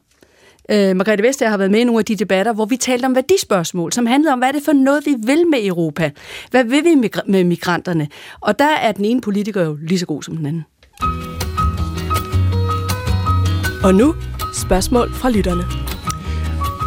[0.71, 3.15] Øh, Margrethe Vestager har været med i nogle af de debatter, hvor vi talte om
[3.15, 6.11] værdispørgsmål, som handlede om, hvad er det for noget, vi vil med Europa?
[6.51, 8.07] Hvad vil vi med migranterne?
[8.39, 10.65] Og der er den ene politiker jo lige så god som den anden.
[13.83, 14.15] Og nu
[14.53, 15.88] spørgsmål fra lytterne.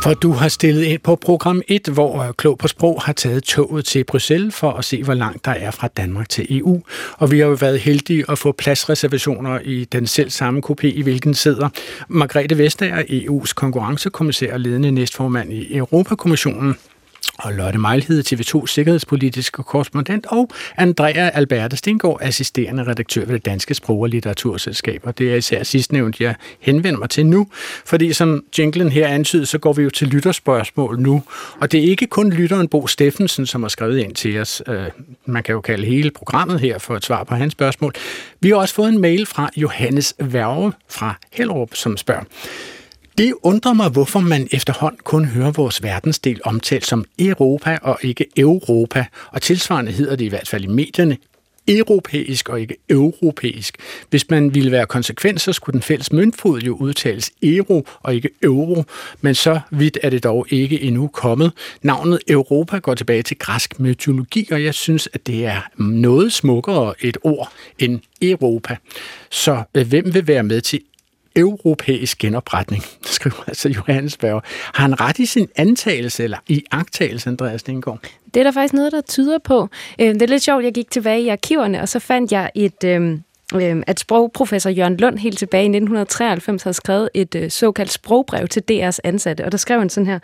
[0.02, 3.42] For du har stillet ind på program 1, hvor øh, Klog på Sprog har taget
[3.42, 6.82] toget til Bruxelles for at se, hvor langt der er fra Danmark til EU.
[7.12, 11.02] Og vi har jo været heldige at få pladsreservationer i den selv samme kopé, i
[11.02, 11.68] hvilken sidder
[12.08, 16.74] Margrethe Vestager, EU's konkurrencekommissær og ledende næstformand i Europakommissionen,
[17.38, 23.74] og Lotte Mejlhed, TV2 sikkerhedspolitiske korrespondent, og Andrea Alberta Stengård, assisterende redaktør ved det Danske
[23.74, 25.00] Sprog- og Litteraturselskab.
[25.04, 27.46] Og det er især sidstnævnt, jeg henvender mig til nu,
[27.84, 31.22] fordi som jinglen her antyder, så går vi jo til lytterspørgsmål nu.
[31.60, 34.62] Og det er ikke kun lytteren Bo Steffensen, som har skrevet ind til os.
[34.68, 34.86] Øh,
[35.26, 37.92] man kan jo kalde hele programmet her for et svar på hans spørgsmål.
[38.40, 42.22] Vi har også fået en mail fra Johannes Værge fra Hellerup, som spørger,
[43.18, 48.26] det undrer mig, hvorfor man efterhånden kun hører vores verdensdel omtalt som Europa og ikke
[48.36, 51.16] Europa, og tilsvarende hedder det i hvert fald i medierne
[51.68, 53.76] europæisk og ikke europæisk.
[54.10, 58.28] Hvis man ville være konsekvent, så skulle den fælles møntfod jo udtales euro og ikke
[58.42, 58.84] euro,
[59.20, 61.52] men så vidt er det dog ikke endnu kommet.
[61.82, 66.94] Navnet Europa går tilbage til græsk mytologi, og jeg synes, at det er noget smukkere
[67.00, 68.76] et ord end Europa.
[69.30, 70.80] Så øh, hvem vil være med til
[71.36, 74.42] europæisk genopretning, skriver altså Johannes Berg.
[74.46, 77.98] Har han ret i sin antagelse, eller i agtagelse, Andreas Dinggaard?
[78.34, 79.68] Det er der faktisk noget, der tyder på.
[80.00, 82.84] Øhm, det er lidt sjovt, jeg gik tilbage i arkiverne, og så fandt jeg et...
[82.84, 83.18] Øh,
[83.86, 88.62] at sprogprofessor Jørgen Lund helt tilbage i 1993 havde skrevet et øh, såkaldt sprogbrev til
[88.70, 90.18] DR's ansatte, og der skrev han sådan her,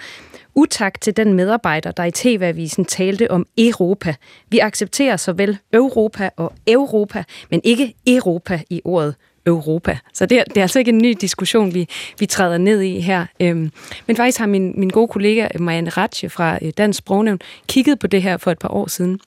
[0.54, 4.14] Utak til den medarbejder, der i TV-avisen talte om Europa.
[4.48, 9.14] Vi accepterer såvel Europa og Europa, men ikke Europa i ordet
[9.46, 9.98] Europa.
[10.12, 13.00] Så det er, det er altså ikke en ny diskussion, vi, vi træder ned i
[13.00, 13.26] her.
[13.40, 13.72] Øhm,
[14.06, 18.06] men faktisk har min, min gode kollega Marianne Ratje fra øh, Dansk Sprognævn kigget på
[18.06, 19.20] det her for et par år siden.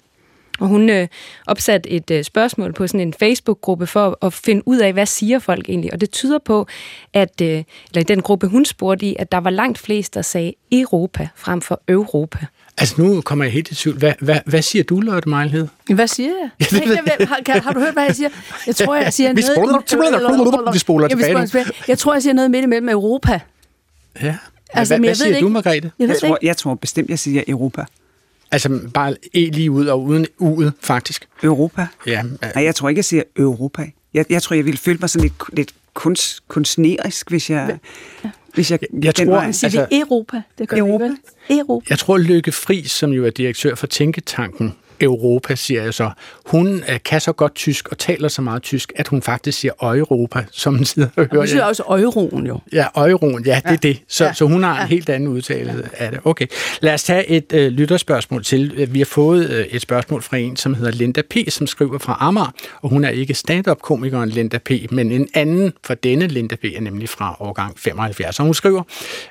[0.59, 1.07] Og hun øh,
[1.47, 5.39] opsatte et øh, spørgsmål på sådan en Facebook-gruppe for at finde ud af, hvad siger
[5.39, 5.93] folk egentlig.
[5.93, 6.67] Og det tyder på,
[7.13, 10.21] at øh, eller i den gruppe, hun spurgte i, at der var langt flest, der
[10.21, 12.45] sagde Europa frem for Europa.
[12.77, 13.97] Altså nu kommer jeg helt i tvivl.
[13.97, 15.67] Hvad, hvad, hvad siger du, Lotte Mejlhed?
[15.93, 16.49] Hvad siger jeg?
[16.71, 18.29] Ja, det hey, jeg har, kan, har du hørt, hvad jeg siger?
[18.67, 19.89] Jeg tror, jeg siger vi noget...
[19.89, 21.65] Spoler, vi spoler tilbage.
[21.87, 23.39] Jeg tror, jeg siger noget midt imellem Europa.
[24.21, 24.35] Ja.
[24.73, 25.91] Altså, hvad, hvad siger du, Margrethe?
[25.99, 27.85] Jeg, jeg, tror, jeg tror bestemt, jeg siger Europa.
[28.51, 31.27] Altså bare E lige ud og uden u'et, faktisk.
[31.43, 31.87] Europa?
[32.07, 32.21] Ja.
[32.55, 33.85] Nej, jeg tror ikke, jeg siger Europa.
[34.13, 37.77] Jeg, jeg tror, jeg ville føle mig sådan lidt, lidt kunst, kunstnerisk, hvis jeg...
[38.23, 38.29] Ja.
[38.53, 39.51] Hvis jeg, jeg tror, vej.
[39.51, 40.41] siger altså, vi Europa.
[40.57, 41.09] Det gør Europa.
[41.47, 41.85] Vi, Europa.
[41.89, 46.11] Jeg tror, Lykke Friis, som jo er direktør for Tænketanken, Europa, siger jeg så.
[46.45, 49.73] Hun øh, kan så godt tysk og taler så meget tysk, at hun faktisk siger
[49.81, 51.41] Europa, som hun sidder og hører.
[51.41, 52.59] Hun siger også euroen jo.
[52.73, 53.71] Ja, euroen, ja, det ja.
[53.71, 54.01] er det.
[54.07, 54.33] Så, ja.
[54.33, 54.85] så hun har en ja.
[54.85, 56.05] helt anden udtale ja.
[56.05, 56.19] af det.
[56.23, 56.47] Okay,
[56.81, 58.93] lad os tage et øh, lytterspørgsmål til.
[58.93, 62.17] Vi har fået øh, et spørgsmål fra en, som hedder Linda P., som skriver fra
[62.19, 66.65] Amager, og hun er ikke stand-up-komikeren Linda P., men en anden for denne Linda P.
[66.65, 68.39] er nemlig fra årgang 75.
[68.39, 68.83] Og hun skriver,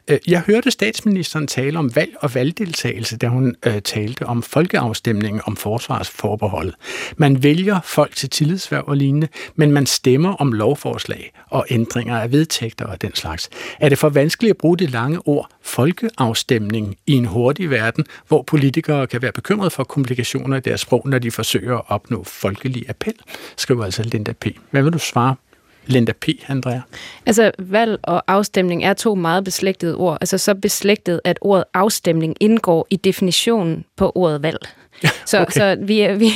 [0.09, 5.43] øh, jeg hørte statsministeren tale om valg og valgdeltagelse, da hun øh, talte om folkeafstemningen
[5.45, 6.75] om forsvarsforbeholdet.
[7.17, 12.33] Man vælger folk til tillidsværv og lignende, men man stemmer om lovforslag og ændringer af
[12.33, 13.51] vedtægter og den slags.
[13.81, 18.43] Er det for vanskeligt at bruge det lange ord folkeafstemning i en hurtig verden, hvor
[18.43, 22.89] politikere kan være bekymrede for komplikationer i deres sprog, når de forsøger at opnå folkelig
[22.89, 23.15] appel,
[23.57, 24.47] skriver altså Linda P.
[24.71, 25.35] Hvad vil du svare
[25.87, 26.81] Linda P., Andrea?
[27.27, 30.19] Altså, valg og afstemning er to meget beslægtede ord.
[30.21, 34.59] Altså så beslægtet, at ordet afstemning indgår i definitionen på ordet valg.
[35.27, 35.53] Så, okay.
[35.53, 36.31] så vi, er, vi,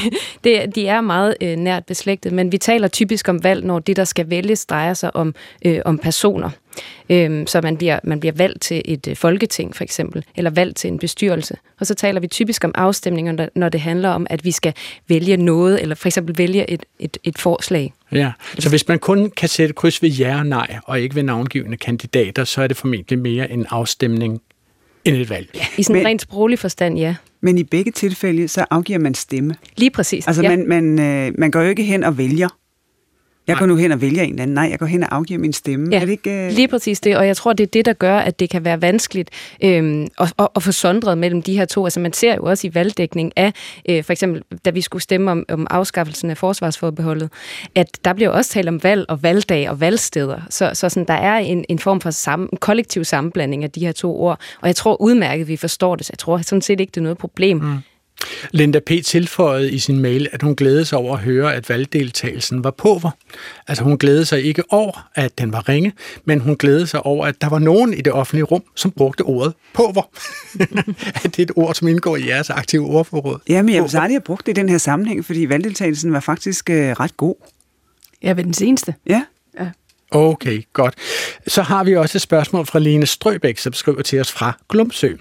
[0.44, 3.96] det, de er meget øh, nært beslægtet, men vi taler typisk om valg, når det,
[3.96, 6.50] der skal vælges, drejer sig om, øh, om personer.
[7.10, 10.76] Øhm, så man bliver, man bliver valgt til et øh, folketing, for eksempel, eller valgt
[10.76, 11.56] til en bestyrelse.
[11.80, 14.74] Og så taler vi typisk om afstemninger, når det handler om, at vi skal
[15.08, 17.92] vælge noget, eller for eksempel vælge et, et, et forslag.
[18.12, 21.22] Ja, så hvis man kun kan sætte kryds ved ja og nej, og ikke ved
[21.22, 24.40] navngivende kandidater, så er det formentlig mere en afstemning
[25.04, 25.48] end et valg.
[25.54, 27.14] Ja, I sådan en rent sproglig forstand, ja.
[27.44, 29.54] Men i begge tilfælde, så afgiver man stemme.
[29.76, 30.26] Lige præcis.
[30.26, 30.56] Altså, ja.
[30.56, 32.48] man, man, øh, man går jo ikke hen og vælger.
[33.46, 34.54] Jeg går nu hen og vælger en eller anden.
[34.54, 35.88] Nej, jeg går hen og afgiver min stemme.
[35.90, 36.54] Ja, er det ikke, uh...
[36.54, 37.16] lige præcis det.
[37.16, 39.30] Og jeg tror, det er det, der gør, at det kan være vanskeligt
[39.64, 41.84] øhm, at, at, at få sondret mellem de her to.
[41.84, 43.52] Altså man ser jo også i valgdækning af,
[43.88, 47.30] øh, for eksempel da vi skulle stemme om, om afskaffelsen af forsvarsforbeholdet,
[47.74, 50.40] at der bliver også talt om valg og valgdag og valgsteder.
[50.50, 53.80] Så, så sådan, der er en, en form for sammen, en kollektiv sammenblanding af de
[53.80, 54.40] her to ord.
[54.60, 56.06] Og jeg tror udmærket, vi forstår det.
[56.06, 57.56] Så jeg tror sådan set ikke, det er noget problem.
[57.56, 57.78] Mm.
[58.50, 58.90] Linda P.
[59.04, 63.10] tilføjede i sin mail, at hun glædede sig over at høre, at valgdeltagelsen var påver.
[63.68, 65.92] Altså hun glædede sig ikke over, at den var ringe,
[66.24, 69.22] men hun glædede sig over, at der var nogen i det offentlige rum, som brugte
[69.22, 70.02] ordet påver.
[71.22, 73.38] det er et ord, som indgår i jeres aktive ordforråd.
[73.48, 76.20] Ja, men jeg vil aldrig have brugt det i den her sammenhæng, fordi valgdeltagelsen var
[76.20, 77.34] faktisk øh, ret god.
[78.22, 78.94] Ja, ved den seneste.
[79.06, 79.24] Ja.
[79.60, 79.66] ja.
[80.10, 80.94] Okay, godt.
[81.46, 85.14] Så har vi også et spørgsmål fra Lene Strøbæk, som skriver til os fra Glumsø.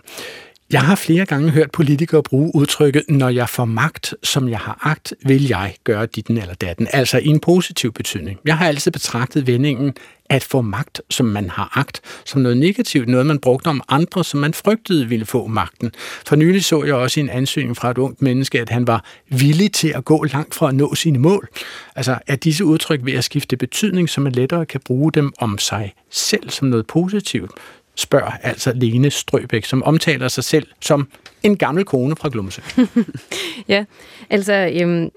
[0.74, 4.80] Jeg har flere gange hørt politikere bruge udtrykket, når jeg får magt, som jeg har
[4.82, 8.40] agt, vil jeg gøre ditten eller datten, altså i en positiv betydning.
[8.46, 9.94] Jeg har altid betragtet vendingen
[10.30, 14.24] at få magt, som man har agt, som noget negativt, noget man brugte om andre,
[14.24, 15.92] som man frygtede ville få magten.
[16.28, 19.06] For nylig så jeg også i en ansøgning fra et ungt menneske, at han var
[19.30, 21.48] villig til at gå langt fra at nå sine mål.
[21.96, 25.58] Altså er disse udtryk ved at skifte betydning, så man lettere kan bruge dem om
[25.58, 27.52] sig selv som noget positivt,
[27.96, 31.08] spørger altså Lene Strøbæk, som omtaler sig selv som
[31.44, 32.62] en gammel kone fra Glumse.
[33.68, 33.86] ja,
[34.30, 35.10] altså øhm,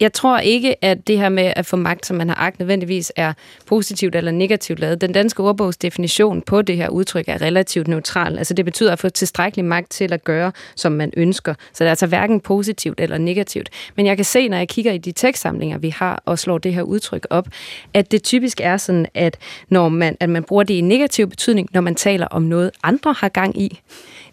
[0.00, 3.12] jeg tror ikke, at det her med at få magt, som man har agt, nødvendigvis
[3.16, 3.32] er
[3.66, 5.00] positivt eller negativt lavet.
[5.00, 8.38] Den danske ordbogs definition på det her udtryk er relativt neutral.
[8.38, 11.54] Altså det betyder at få tilstrækkelig magt til at gøre, som man ønsker.
[11.72, 13.70] Så det er altså hverken positivt eller negativt.
[13.96, 16.74] Men jeg kan se, når jeg kigger i de tekstsamlinger, vi har, og slår det
[16.74, 17.48] her udtryk op,
[17.94, 21.68] at det typisk er sådan, at, når man, at man bruger det i negativ betydning,
[21.72, 23.80] når man taler om noget, andre har gang i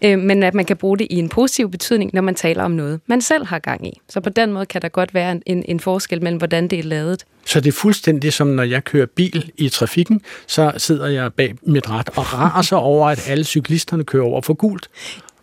[0.03, 2.71] øh, men at man kan bruge det i en positiv betydning, når man taler om
[2.71, 3.99] noget, man selv har gang i.
[4.09, 6.83] Så på den måde kan der godt være en, en forskel mellem, hvordan det er
[6.83, 7.23] lavet.
[7.45, 11.55] Så det er fuldstændig som, når jeg kører bil i trafikken, så sidder jeg bag
[11.63, 14.89] mit ret og raser over, at alle cyklisterne kører over for gult.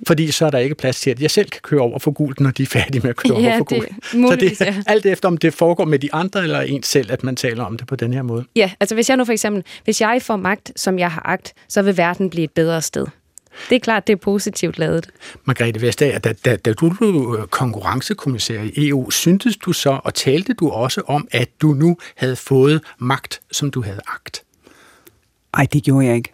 [0.06, 2.40] Fordi så er der ikke plads til, at jeg selv kan køre over for gult,
[2.40, 3.88] når de er færdige med at køre Ja, over for gult.
[4.12, 7.24] så det er alt efter, om det foregår med de andre eller en selv, at
[7.24, 8.44] man taler om det på den her måde.
[8.56, 11.52] Ja, altså hvis jeg nu for eksempel, hvis jeg får magt, som jeg har agt,
[11.68, 13.06] så vil verden blive et bedre sted.
[13.70, 15.11] Det er klart, det er positivt lavet.
[15.44, 20.14] Margrethe Vestager, da, da, da du blev øh, konkurrencekommissær i EU, syntes du så, og
[20.14, 24.42] talte du også om, at du nu havde fået magt, som du havde agt?
[25.57, 26.32] Nej, det gjorde jeg ikke.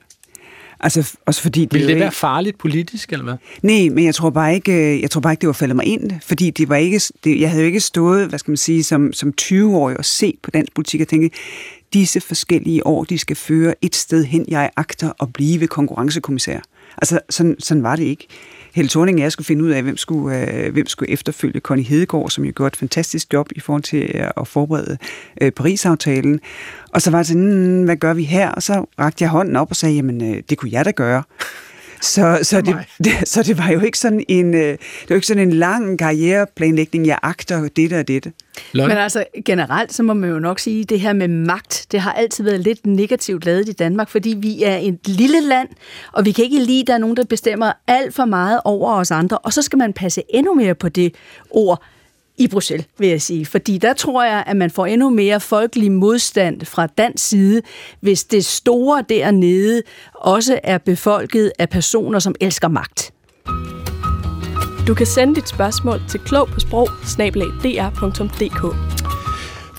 [0.80, 2.00] Altså, også fordi det Ville det ikke...
[2.00, 3.34] være farligt politisk, eller hvad?
[3.62, 5.86] Nej, men jeg tror bare ikke, øh, jeg tror bare ikke det var faldet mig
[5.86, 8.84] ind, fordi det var ikke, det, jeg havde jo ikke stået, hvad skal man sige,
[8.84, 11.30] som, som 20-årig og set på dansk politik og tænke,
[11.92, 16.60] disse forskellige år, de skal føre et sted hen, jeg agter at blive konkurrencekommissær.
[16.98, 18.26] Altså, sådan, sådan var det ikke.
[18.74, 21.84] Helle Thorning og jeg skulle finde ud af, hvem skulle, øh, hvem skulle efterfølge Connie
[21.84, 24.98] Hedegaard, som jo gjorde et fantastisk job i forhold til øh, at forberede
[25.40, 26.40] øh, Paris-aftalen.
[26.92, 28.50] Og så var det sådan, mm, hvad gør vi her?
[28.50, 31.22] Og så rakte jeg hånden op og sagde, jamen, øh, det kunne jeg da gøre.
[32.04, 35.26] Så, så, det, det, så det var jo ikke sådan en, øh, det var ikke
[35.26, 38.32] sådan en lang karriereplanlægning, jeg agter dette og dette.
[38.74, 42.00] Men altså generelt, så må man jo nok sige, at det her med magt, det
[42.00, 45.68] har altid været lidt negativt lavet i Danmark, fordi vi er et lille land,
[46.12, 48.94] og vi kan ikke lide, at der er nogen, der bestemmer alt for meget over
[48.94, 51.14] os andre, og så skal man passe endnu mere på det
[51.50, 51.84] ord
[52.38, 53.46] i Bruxelles, vil jeg sige.
[53.46, 57.62] Fordi der tror jeg, at man får endnu mere folkelig modstand fra dansk side,
[58.00, 59.82] hvis det store dernede
[60.14, 63.10] også er befolket af personer, som elsker magt.
[64.86, 66.88] Du kan sende dit spørgsmål til klog på sprog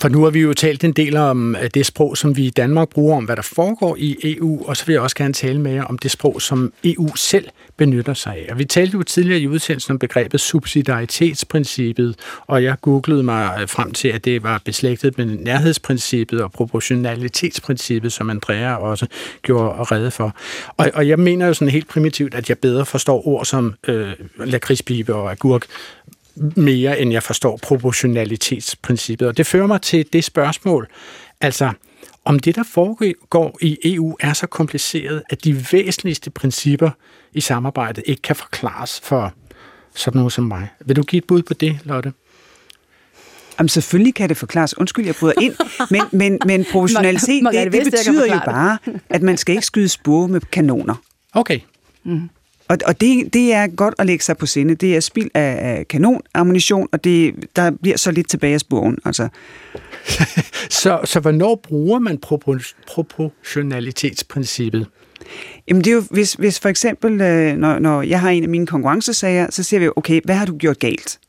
[0.02, 2.50] For nu har vi jo talt en del om øh, det sprog, som vi i
[2.50, 5.62] Danmark bruger, om hvad der foregår i EU, og så vil jeg også gerne tale
[5.62, 7.48] med jer om det sprog, som EU selv
[7.78, 8.48] benytter sig af.
[8.52, 12.16] Og vi talte jo tidligere i udsendelsen om begrebet subsidiaritetsprincippet,
[12.48, 18.14] og jeg googlede mig øh, frem til, at det var beslægtet med nærhedsprincippet og proportionalitetsprincippet,
[18.14, 19.08] som Andrea også
[19.42, 20.36] gjorde rede for.
[20.78, 24.14] Og, og jeg mener jo sådan helt primitivt, at jeg bedre forstår ord som øh,
[24.40, 25.66] lakridspibe og agurk,
[26.56, 29.28] mere end jeg forstår proportionalitetsprincippet.
[29.28, 30.88] Og det fører mig til det spørgsmål,
[31.42, 31.72] altså
[32.26, 36.90] om det, der foregår i EU, er så kompliceret, at de væsentligste principper
[37.36, 39.34] i samarbejdet ikke kan forklares for
[39.96, 40.70] sådan noget som mig.
[40.86, 42.14] Vil du give et bud på det, Lotte?
[43.60, 44.78] Jamen selvfølgelig kan det forklares.
[44.78, 45.54] Undskyld, jeg bryder ind.
[45.92, 48.78] Men, men, men proportionalitet, det, det betyder jo bare,
[49.10, 50.96] at man skal ikke skyde spore med kanoner.
[51.34, 51.60] Okay.
[52.04, 52.30] Mm.
[52.68, 54.76] Og, og det, det er godt at lægge sig på sinde.
[54.76, 58.98] Det er spild af, af kanonammunition, og det, der bliver så lidt tilbage af sporen.
[59.06, 59.28] Altså,
[60.70, 64.88] Så, så hvornår bruger man propor- proportionalitetsprincippet?
[65.68, 68.50] Jamen det er jo, hvis, hvis for eksempel, øh, når, når jeg har en af
[68.50, 71.20] mine konkurrencesager, så siger vi okay, hvad har du gjort galt?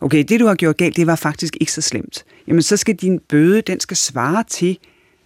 [0.00, 2.24] Okay, det du har gjort galt, det var faktisk ikke så slemt.
[2.46, 4.78] Jamen så skal din bøde, den skal svare til,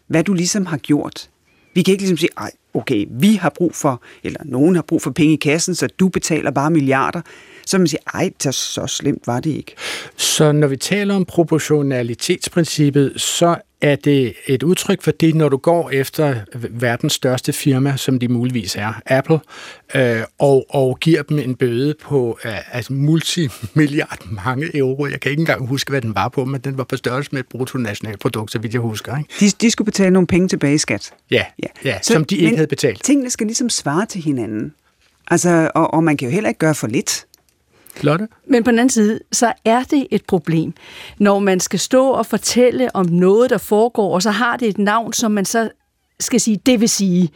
[0.07, 1.31] hvad du ligesom har gjort.
[1.75, 5.03] Vi kan ikke ligesom sige, ej, okay, vi har brug for, eller nogen har brug
[5.03, 7.21] for penge i kassen, så du betaler bare milliarder.
[7.67, 9.75] Så man siger, ej, så, så slemt var det ikke.
[10.17, 15.57] Så når vi taler om proportionalitetsprincippet, så er det et udtryk for det, når du
[15.57, 16.35] går efter
[16.71, 19.39] verdens største firma, som de muligvis er, Apple,
[19.95, 25.07] øh, og, og giver dem en bøde på øh, altså multimilliard mange euro.
[25.07, 27.41] Jeg kan ikke engang huske, hvad den var på, men den var på størrelse med
[27.41, 29.19] et bruttonationalprodukt, så vidt jeg husker.
[29.19, 29.31] Ikke?
[29.41, 31.13] De, de skulle betale nogle penge tilbage i skat.
[31.31, 31.67] Ja, ja.
[31.85, 33.05] ja så, som de ikke men havde betalt.
[33.05, 34.75] Tingene skal ligesom svare til hinanden.
[35.31, 37.27] Altså, og, og man kan jo heller ikke gøre for lidt.
[38.01, 38.29] Lotte?
[38.47, 40.73] Men på den anden side, så er det et problem,
[41.19, 44.79] når man skal stå og fortælle om noget, der foregår, og så har det et
[44.79, 45.71] navn, som man så
[46.21, 47.31] skal sige, det vil sige.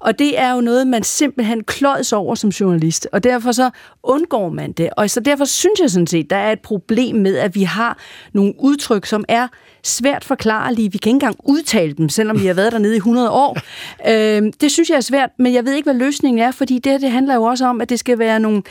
[0.00, 3.70] Og det er jo noget, man simpelthen kløjs over som journalist, og derfor så
[4.02, 4.90] undgår man det.
[4.96, 7.98] Og så derfor synes jeg sådan set, der er et problem med, at vi har
[8.32, 9.48] nogle udtryk, som er
[9.82, 10.92] svært forklarlige.
[10.92, 13.58] Vi kan ikke engang udtale dem, selvom vi har været dernede i 100 år.
[14.08, 16.92] Øh, det synes jeg er svært, men jeg ved ikke, hvad løsningen er, fordi det
[16.92, 18.62] her det handler jo også om, at det skal være nogle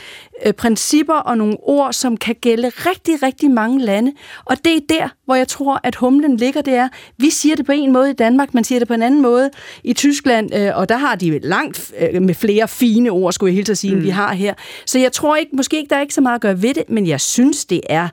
[0.46, 4.12] øh, principper og nogle ord, som kan gælde rigtig, rigtig mange lande.
[4.44, 7.66] Og det er der, hvor jeg tror, at humlen ligger, det er, vi siger det
[7.66, 9.50] på en måde i Danmark, man siger det på en anden måde
[9.84, 13.54] i Tyskland, øh, og der har de langt øh, med flere fine ord, skulle jeg
[13.54, 13.96] helt sige, mm.
[13.96, 14.54] end vi har her.
[14.86, 16.84] Så jeg tror ikke, måske ikke, der er ikke så meget at gøre ved det,
[16.88, 18.08] men jeg synes, det er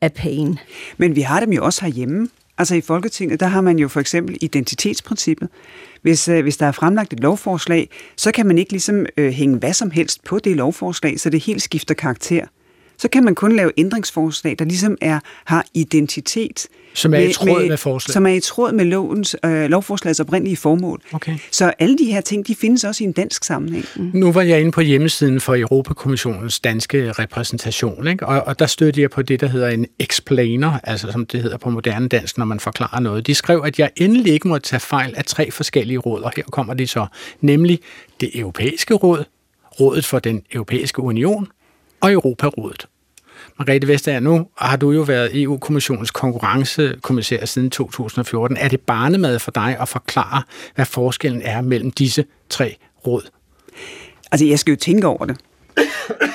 [0.00, 0.58] af pain.
[0.98, 2.28] Men vi har dem jo også herhjemme.
[2.58, 5.48] Altså i Folketinget, der har man jo for eksempel identitetsprincippet.
[6.02, 9.58] Hvis, øh, hvis der er fremlagt et lovforslag, så kan man ikke ligesom øh, hænge
[9.58, 12.46] hvad som helst på det lovforslag, så det helt skifter karakter
[12.98, 16.66] så kan man kun lave ændringsforslag, der ligesom er, har identitet.
[16.94, 18.12] Som er i tråd med forslaget.
[18.12, 21.02] Som er i tråd med lovens, øh, lovforslagets oprindelige formål.
[21.12, 21.38] Okay.
[21.50, 23.84] Så alle de her ting, de findes også i en dansk sammenhæng.
[23.96, 24.10] Mm.
[24.14, 28.26] Nu var jeg inde på hjemmesiden for Europakommissionens danske repræsentation, ikke?
[28.26, 31.56] Og, og der stødte jeg på det, der hedder en explainer, altså som det hedder
[31.56, 33.26] på moderne dansk, når man forklarer noget.
[33.26, 36.42] De skrev, at jeg endelig ikke må tage fejl af tre forskellige råd, og her
[36.42, 37.06] kommer de så,
[37.40, 37.80] nemlig
[38.20, 39.24] det europæiske råd,
[39.80, 41.48] rådet for den europæiske union
[42.00, 42.88] og Europarådet.
[43.58, 48.56] Margrethe Vestager, nu har du jo været EU-kommissionens konkurrencekommissær siden 2014.
[48.56, 50.42] Er det barnemad for dig at forklare,
[50.74, 52.76] hvad forskellen er mellem disse tre
[53.06, 53.30] råd?
[54.32, 55.36] Altså, jeg skal jo tænke over det.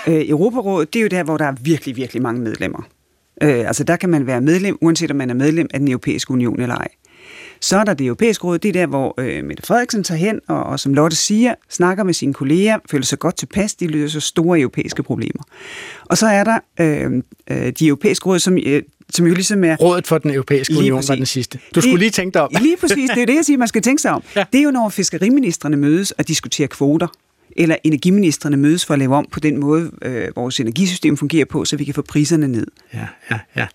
[0.08, 2.88] øh, Europarådet, det er jo der, hvor der er virkelig, virkelig mange medlemmer.
[3.44, 6.32] Øh, altså, der kan man være medlem, uanset om man er medlem af den europæiske
[6.32, 6.88] union eller ej.
[7.64, 10.40] Så er der det europæiske råd, det er der, hvor øh, Mette Frederiksen tager hen,
[10.48, 14.20] og, og som Lotte siger, snakker med sine kolleger, føler sig godt tilpas, de løser
[14.20, 15.44] store europæiske problemer.
[16.06, 19.76] Og så er der øh, øh, de europæiske råd, som, øh, som jo ligesom er...
[19.76, 21.10] Rådet for den europæiske union præcis.
[21.10, 21.60] var den sidste.
[21.76, 22.50] Du skulle lige tænke dig om.
[22.62, 24.24] lige præcis, det er det, jeg siger, man skal tænke sig om.
[24.36, 24.46] Ja.
[24.54, 27.08] Det er jo, når fiskeriministerne mødes og diskuterer kvoter
[27.58, 31.66] eller energiministerne mødes for at lave om på den måde, øh, vores energisystem fungerer på,
[31.66, 32.68] så vi kan få priserne ned.
[32.94, 33.68] Ja, ja, ja.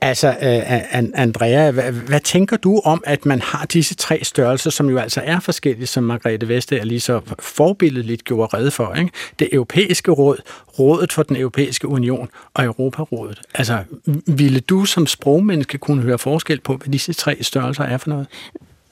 [0.00, 4.88] Altså, øh, Andrea, hvad, hvad tænker du om, at man har disse tre størrelser, som
[4.88, 9.10] jo altså er forskellige, som Margrethe Vestager lige så forbilledeligt gjorde redde for, ikke?
[9.38, 10.36] Det europæiske råd,
[10.78, 13.40] rådet for den europæiske union og Europarådet.
[13.54, 13.78] Altså,
[14.26, 18.26] ville du som sprogmenneske kunne høre forskel på, hvad disse tre størrelser er for noget?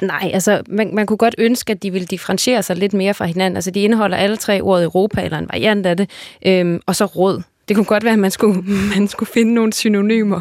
[0.03, 3.24] Nej, altså man, man kunne godt ønske, at de ville differentiere sig lidt mere fra
[3.24, 3.57] hinanden.
[3.57, 6.11] Altså de indeholder alle tre ord Europa, eller en variant af det,
[6.46, 7.42] øhm, og så råd.
[7.68, 8.62] Det kunne godt være, at man skulle,
[8.96, 10.40] man skulle finde nogle synonymer.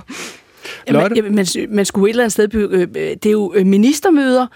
[0.87, 2.55] Jamen, jamen, man, man skulle et eller andet sted...
[2.55, 4.47] Øh, øh, det er jo øh, ministermøder,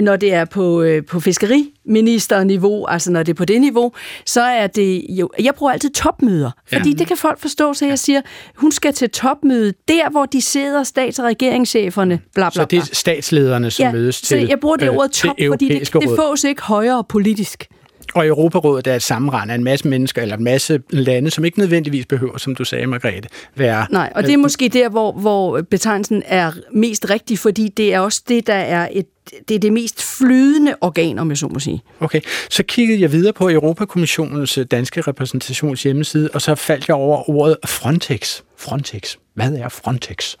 [0.00, 3.92] når det er på, på fiskeriministerniveau, altså når det er på det niveau,
[4.26, 5.30] så er det jo...
[5.38, 6.96] Jeg bruger altid topmøder, fordi ja.
[6.96, 8.20] det kan folk forstå, så jeg siger,
[8.56, 12.62] hun skal til topmøde der, hvor de sidder, stats- og regeringscheferne, bla, bla, bla.
[12.62, 15.68] Så det er statslederne, som ja, mødes til så jeg bruger det ord top, fordi
[15.68, 17.68] det, det fås ikke højere politisk.
[18.14, 21.58] Og Europarådet er et sammenrend af en masse mennesker, eller en masse lande, som ikke
[21.58, 23.86] nødvendigvis behøver, som du sagde, Margrethe, være...
[23.90, 28.00] Nej, og det er måske der, hvor, hvor betegnelsen er mest rigtig, fordi det er
[28.00, 29.06] også det, der er et
[29.48, 31.82] det er det mest flydende organ, om jeg så må sige.
[32.00, 37.30] Okay, så kiggede jeg videre på Europakommissionens danske repræsentations hjemmeside, og så faldt jeg over
[37.30, 38.40] ordet Frontex.
[38.56, 39.16] Frontex.
[39.34, 40.34] Hvad er Frontex?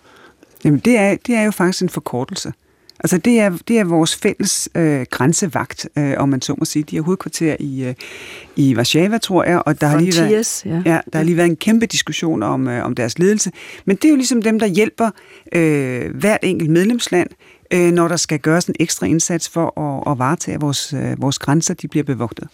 [0.64, 2.52] Jamen, det er, det er jo faktisk en forkortelse.
[3.00, 6.82] Altså det er, det er vores fælles øh, grænsevagt, øh, om man så må sige.
[6.82, 7.94] De har hovedkvarter i, øh,
[8.56, 10.82] i Warszawa, tror jeg, og der har, lige været, ja.
[10.86, 13.50] Ja, der har lige været en kæmpe diskussion om, øh, om deres ledelse.
[13.84, 15.10] Men det er jo ligesom dem, der hjælper
[15.52, 17.30] øh, hvert enkelt medlemsland,
[17.70, 21.22] øh, når der skal gøres en ekstra indsats for at, at varetage, at vores, øh,
[21.22, 22.48] vores grænser de bliver bevogtet.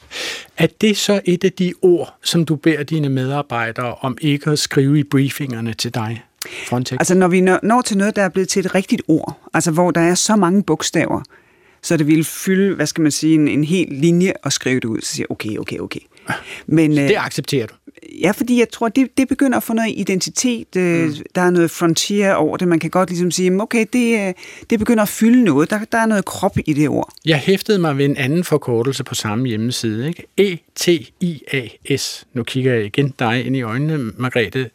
[0.58, 4.58] Er det så et af de ord, som du beder dine medarbejdere om ikke at
[4.58, 6.22] skrive i briefingerne til dig?
[6.68, 6.92] Frontex.
[6.92, 9.90] Altså når vi når til noget, der er blevet til et rigtigt ord, altså hvor
[9.90, 11.22] der er så mange bogstaver,
[11.82, 14.84] så det ville fylde, hvad skal man sige, en, en hel linje og skrive det
[14.84, 16.00] ud, så siger okay, okay, okay.
[16.66, 17.74] Men, så det øh, accepterer du?
[18.20, 20.76] Ja, fordi jeg tror, det, det begynder at få noget identitet.
[20.76, 21.14] Øh, mm.
[21.34, 22.68] Der er noget frontier over det.
[22.68, 24.34] Man kan godt ligesom sige, okay, det, øh,
[24.70, 25.70] det begynder at fylde noget.
[25.70, 27.12] Der, der er noget krop i det ord.
[27.24, 30.08] Jeg hæftede mig ved en anden forkortelse på samme hjemmeside.
[30.08, 30.26] Ikke?
[30.36, 32.26] E-T-I-A-S.
[32.32, 34.70] Nu kigger jeg igen dig ind i øjnene, Margrethe.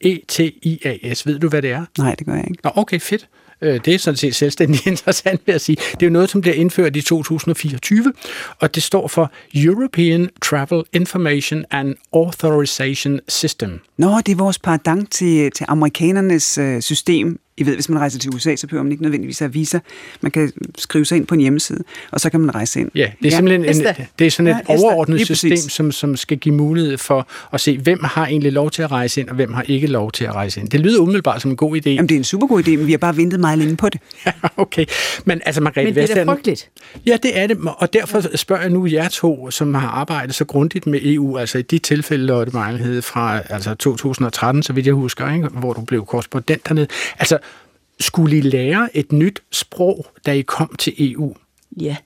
[0.00, 1.26] E-T-I-A-S.
[1.26, 1.84] Ved du, hvad det er?
[1.98, 2.60] Nej, det gør jeg ikke.
[2.64, 3.28] Nå, okay, fedt.
[3.64, 5.76] Øh, det er sådan set selvstændig interessant, vil jeg sige.
[5.76, 8.12] Det er jo noget, som bliver indført i 2024,
[8.60, 13.80] og det står for European Travel Information and Authorization System.
[13.98, 18.18] Nå, det er vores pardang til, til amerikanernes øh, system i ved, hvis man rejser
[18.18, 19.78] til USA, så behøver man ikke nødvendigvis have visa.
[20.20, 22.90] Man kan skrive sig ind på en hjemmeside, og så kan man rejse ind.
[22.94, 23.36] Ja, det er ja.
[23.36, 27.28] simpelthen en, det er sådan et ja, overordnet system, som, som skal give mulighed for
[27.52, 30.12] at se, hvem har egentlig lov til at rejse ind, og hvem har ikke lov
[30.12, 30.68] til at rejse ind.
[30.68, 31.90] Det lyder umiddelbart som en god idé.
[31.90, 33.88] Jamen, det er en super god idé, men vi har bare ventet meget længe på
[33.88, 34.00] det.
[34.26, 34.86] Ja, okay.
[35.24, 36.70] Men altså, Margrethe Men det er da frygteligt.
[37.06, 40.44] Ja, det er det, og derfor spørger jeg nu jer to, som har arbejdet så
[40.44, 44.94] grundigt med EU, altså i de tilfælde, Lotte Mejlhed, fra altså 2013, så vidt jeg
[44.94, 45.48] husker, ikke?
[45.48, 46.86] hvor du blev korrespondent dernede.
[47.18, 47.38] Altså,
[48.00, 51.34] skulle I lære et nyt sprog, da I kom til EU?
[51.80, 51.96] Ja.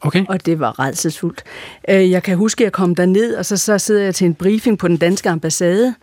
[0.00, 0.24] Okay.
[0.28, 1.42] Og det var redselsfuldt.
[1.88, 4.34] Øh, jeg kan huske, at jeg kom derned, og så, så sidder jeg til en
[4.34, 5.94] briefing på den danske ambassade,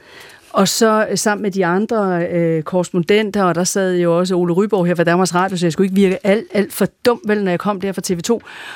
[0.49, 4.53] og så øh, sammen med de andre øh, korrespondenter, og der sad jo også Ole
[4.53, 7.43] Ryborg her fra Danmarks Radio, så jeg skulle ikke virke alt, alt for dum, vel,
[7.43, 8.31] når jeg kom der fra TV2.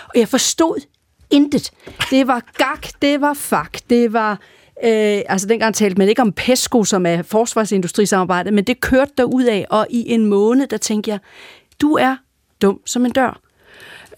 [0.07, 0.85] Og jeg forstod
[1.31, 1.71] intet.
[2.09, 4.39] Det var gak, det var fak, det var
[4.83, 9.23] Øh, altså dengang talte man ikke om PESCO, som er forsvarsindustrisamarbejdet, men det kørte der
[9.23, 11.19] ud af, og i en måned, der tænkte jeg,
[11.81, 12.15] du er
[12.61, 13.39] dum som en dør.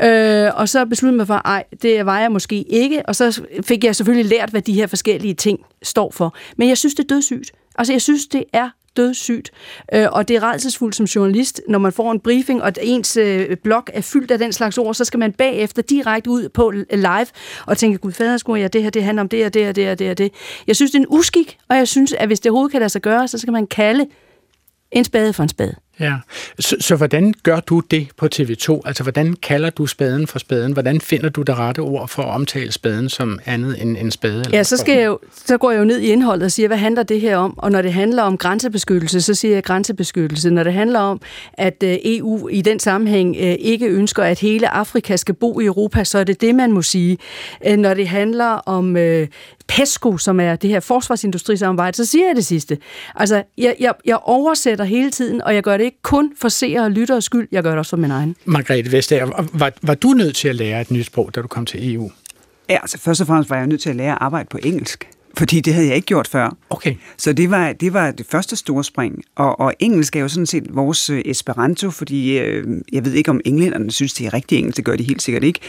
[0.01, 3.84] Øh, og så besluttede mig for, ej, det var jeg måske ikke, og så fik
[3.84, 6.36] jeg selvfølgelig lært, hvad de her forskellige ting står for.
[6.57, 7.51] Men jeg synes, det er dødssygt.
[7.76, 9.51] Altså, jeg synes, det er dødssygt.
[9.93, 13.57] Øh, og det er redselsfuldt som journalist, når man får en briefing, og ens øh,
[13.57, 17.27] blog er fyldt af den slags ord, så skal man bagefter direkte ud på live
[17.65, 19.75] og tænke, gud fader, skulle jeg det her, det handler om det og det og
[19.75, 20.33] det og det og det.
[20.67, 22.89] Jeg synes, det er en uskik, og jeg synes, at hvis det overhovedet kan lade
[22.89, 24.05] sig gøre, så skal man kalde
[24.91, 25.75] en spade for en spade.
[25.99, 26.15] Ja,
[26.59, 28.81] så, så hvordan gør du det på TV2?
[28.85, 30.73] Altså, hvordan kalder du spaden for spaden?
[30.73, 34.39] Hvordan finder du det rette ord for at omtale spaden som andet end en spade?
[34.39, 36.67] Eller ja, så, skal jeg jo, så går jeg jo ned i indholdet og siger,
[36.67, 37.59] hvad handler det her om?
[37.59, 40.49] Og når det handler om grænsebeskyttelse, så siger jeg grænsebeskyttelse.
[40.49, 41.21] Når det handler om,
[41.53, 45.65] at øh, EU i den sammenhæng øh, ikke ønsker, at hele Afrika skal bo i
[45.65, 47.17] Europa, så er det det, man må sige.
[47.67, 48.95] Øh, når det handler om
[49.67, 52.77] PESCO, som er det her forsvarsindustrisamarbejde, så siger jeg det sidste.
[53.15, 56.83] Altså, jeg, jeg, jeg oversætter hele tiden, og jeg gør det ikke kun for seere
[56.83, 58.35] og lytteres skyld, jeg gør det også for min egen.
[58.45, 61.65] Margrethe Vestager, var, var du nødt til at lære et nyt sprog, da du kom
[61.65, 62.11] til EU?
[62.69, 65.07] Ja, altså først og fremmest var jeg nødt til at lære at arbejde på engelsk.
[65.37, 66.57] Fordi det havde jeg ikke gjort før.
[66.69, 66.95] Okay.
[67.17, 69.23] Så det var, det var det første store spring.
[69.35, 73.31] Og, og engelsk er jo sådan set vores uh, Esperanto, fordi uh, jeg ved ikke,
[73.31, 74.77] om englænderne synes, det er rigtig engelsk.
[74.77, 75.59] Det gør de helt sikkert ikke.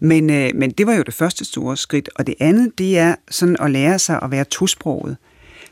[0.00, 2.08] Men, uh, men det var jo det første store skridt.
[2.14, 5.16] Og det andet, det er sådan at lære sig at være tosproget.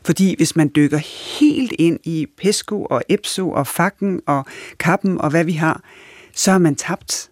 [0.05, 0.97] Fordi hvis man dykker
[1.39, 4.45] helt ind i Pesco og Epso og Fakken og
[4.79, 5.83] Kappen og hvad vi har,
[6.33, 7.29] så er man tabt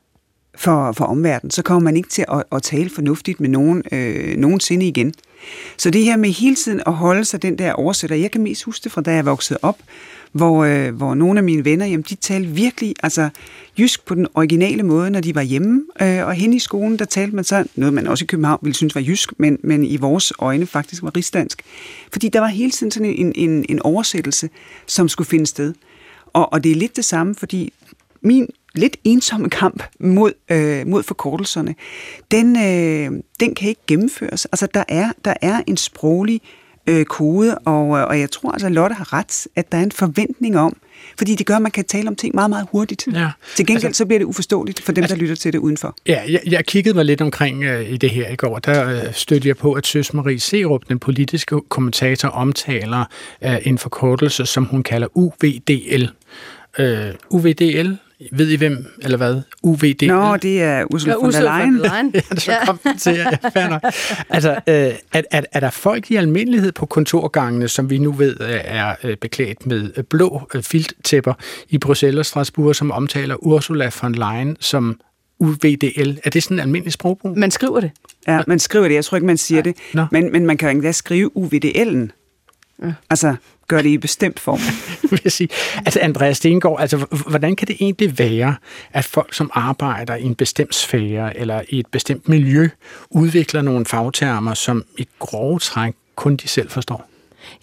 [0.55, 1.51] for, for omverdenen.
[1.51, 5.13] Så kommer man ikke til at, at tale fornuftigt med nogen øh, nogensinde igen.
[5.77, 8.63] Så det her med hele tiden at holde sig den der oversætter, jeg kan mest
[8.63, 9.77] huske det fra da jeg voksede op,
[10.33, 13.29] hvor, øh, hvor nogle af mine venner, jamen, de talte virkelig altså,
[13.79, 15.83] jysk på den originale måde, når de var hjemme.
[16.01, 18.75] Øh, og hen i skolen, der talte man så noget, man også i København ville
[18.75, 21.61] synes var jysk, men, men i vores øjne faktisk var rigsdansk.
[22.11, 24.49] Fordi der var hele tiden sådan en, en, en oversættelse,
[24.87, 25.73] som skulle finde sted.
[26.33, 27.73] Og, og det er lidt det samme, fordi
[28.21, 31.75] min lidt ensomme kamp mod, øh, mod forkortelserne,
[32.31, 34.45] den, øh, den kan ikke gennemføres.
[34.45, 36.41] Altså, der er, der er en sproglig
[36.87, 39.91] øh, kode, og, og jeg tror altså, at Lotte har ret, at der er en
[39.91, 40.77] forventning om,
[41.17, 43.07] fordi det gør, at man kan tale om ting meget, meget hurtigt.
[43.13, 43.29] Ja.
[43.55, 45.95] Til gengæld altså, så bliver det uforståeligt for dem, altså, der lytter til det udenfor.
[46.07, 48.59] Ja, jeg, jeg kiggede mig lidt omkring øh, i det her i går.
[48.59, 53.05] Der øh, stødte jeg på, at Søs Marie Serup, den politiske kommentator, omtaler
[53.43, 56.05] øh, en forkortelse, som hun kalder UVDL.
[56.79, 57.91] Øh, UVDL
[58.31, 59.41] ved I hvem, eller hvad?
[59.63, 60.07] UVD?
[60.07, 62.11] Nå, det er Ursula von der Leyen.
[62.15, 63.79] ja, så kom den til, ja,
[64.29, 64.75] Altså, øh,
[65.13, 68.95] er, er, er der folk i almindelighed på kontorgangene, som vi nu ved øh, er
[69.03, 71.33] øh, beklædt med blå filttæpper
[71.69, 74.99] i Bruxelles og Strasbourg, som omtaler Ursula von Leyen som
[75.39, 76.19] UVDL.
[76.23, 77.37] Er det sådan en almindelig sprogbrug?
[77.37, 77.91] Man skriver det.
[78.27, 78.95] Ja, man skriver det.
[78.95, 79.63] Jeg tror ikke, man siger ja.
[79.63, 79.75] det.
[79.93, 80.05] Nå.
[80.11, 82.22] Men, men man kan jo endda skrive UVDL'en.
[82.81, 82.93] Ja.
[83.09, 83.35] Altså,
[83.67, 84.59] gør det i bestemt form.
[85.23, 85.49] vil sige.
[85.77, 86.97] Altså, Andreas Stengård, altså,
[87.27, 88.55] hvordan kan det egentlig være,
[88.93, 92.69] at folk, som arbejder i en bestemt sfære eller i et bestemt miljø,
[93.09, 97.12] udvikler nogle fagtermer, som i grove træk kun de selv forstår?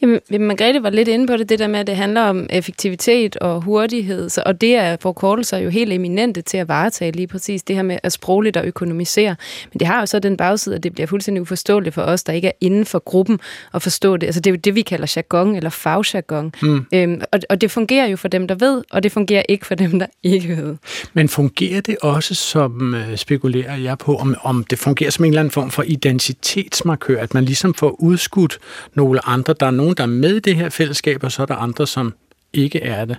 [0.03, 3.37] Jamen, Margrethe var lidt inde på det, det der med, at det handler om effektivitet
[3.37, 7.62] og hurtighed, så, og det er forkortelser jo helt eminente til at varetage lige præcis
[7.62, 9.37] det her med at sprogligt og økonomisere.
[9.72, 12.33] Men det har jo så den bagside, at det bliver fuldstændig uforståeligt for os, der
[12.33, 13.41] ikke er inden for gruppen
[13.74, 14.26] at forstå det.
[14.26, 16.53] Altså det er jo det, vi kalder jargon eller fagjargon.
[16.62, 16.87] Mm.
[16.95, 19.74] Øhm, og, og det fungerer jo for dem, der ved, og det fungerer ikke for
[19.74, 20.76] dem, der ikke ved.
[21.12, 25.31] Men fungerer det også, som øh, spekulerer jeg på, om, om det fungerer som en
[25.31, 28.59] eller anden form for identitetsmarkør, at man ligesom får udskudt
[28.95, 31.47] nogle andre, der er nogen, der er med i det her fællesskab, og så er
[31.47, 32.14] der andre, som
[32.53, 33.16] ikke er det.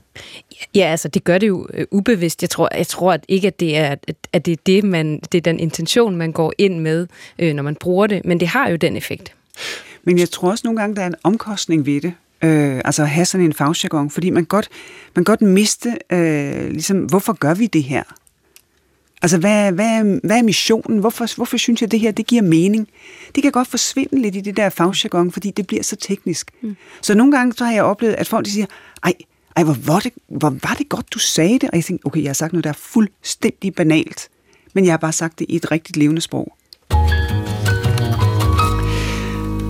[0.76, 2.42] Ja, altså det gør det jo øh, ubevidst.
[2.42, 3.96] Jeg tror, jeg tror at ikke, at det er,
[4.34, 7.08] at det er det, man, det er den intention, man går ind med,
[7.40, 9.34] øh, når man bruger det, men det har jo den effekt.
[10.04, 12.14] Men jeg tror også nogle gange, der er en omkostning ved det.
[12.44, 14.70] Øh, altså at have sådan en fagjargon, fordi man godt,
[15.16, 18.04] man godt miste, øh, ligesom, hvorfor gør vi det her?
[19.22, 21.00] Altså, hvad, hvad, hvad er missionen?
[21.00, 22.88] Hvorfor, hvorfor synes jeg, at det her det giver mening?
[23.36, 26.52] Det kan godt forsvinde lidt i det der fagjargon, fordi det bliver så teknisk.
[26.62, 26.76] Mm.
[27.02, 28.66] Så nogle gange så har jeg oplevet, at folk de siger,
[29.04, 29.14] ej,
[29.56, 31.70] ej hvor, var det, hvor var det godt, du sagde det?
[31.70, 34.30] Og jeg tænkte, okay, jeg har sagt noget, der er fuldstændig banalt.
[34.74, 36.54] Men jeg har bare sagt det i et rigtigt levende sprog.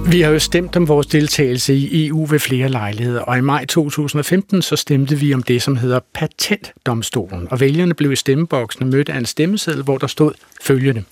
[0.10, 3.66] Vi har jo stemt om vores deltagelse i EU ved flere lejligheder, og i maj
[3.66, 9.10] 2015 så stemte vi om det, som hedder patentdomstolen, og vælgerne blev i stemmeboksen mødt
[9.10, 10.32] af en stemmeseddel, hvor der stod
[10.62, 11.04] følgende.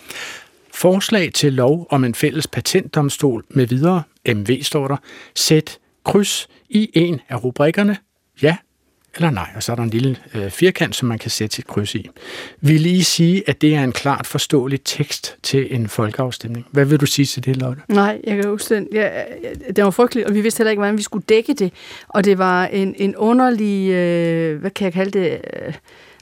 [0.73, 4.03] Forslag til lov om en fælles patentdomstol med videre,
[4.35, 4.97] MV står der,
[5.35, 7.97] sæt kryds i en af rubrikkerne,
[8.41, 8.57] ja
[9.15, 11.67] eller nej, og så er der en lille øh, firkant, som man kan sætte sit
[11.67, 12.09] kryds i.
[12.61, 16.65] Vil I sige, at det er en klart forståelig tekst til en folkeafstemning?
[16.71, 17.81] Hvad vil du sige til det, Lotte?
[17.87, 18.87] Nej, jeg kan huske den.
[18.93, 19.09] Ja,
[19.75, 21.73] det var frygteligt, og vi vidste heller ikke, hvordan vi skulle dække det.
[22.07, 25.41] Og det var en, en underlig, øh, hvad kan jeg kalde det...
[25.65, 25.73] Øh,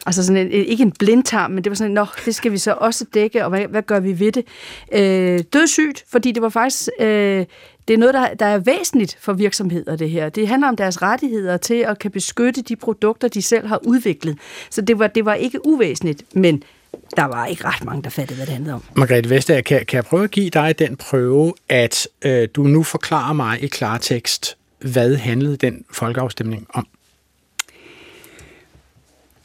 [0.05, 2.75] Altså sådan en, ikke en blindtarm, men det var sådan, nå, det skal vi så
[2.77, 4.45] også dække, og hvad, hvad gør vi ved det?
[4.93, 7.45] Øh, dødssygt, fordi det var faktisk øh,
[7.88, 10.29] det er noget, der, der er væsentligt for virksomheder, det her.
[10.29, 14.38] Det handler om deres rettigheder til at kan beskytte de produkter, de selv har udviklet.
[14.69, 16.63] Så det var, det var ikke uvæsentligt, men
[17.15, 18.83] der var ikke ret mange, der fattede, hvad det handlede om.
[18.95, 22.83] Margrethe Vestager, kan, kan jeg prøve at give dig den prøve, at øh, du nu
[22.83, 26.88] forklarer mig i klartekst, hvad handlede den folkeafstemning om?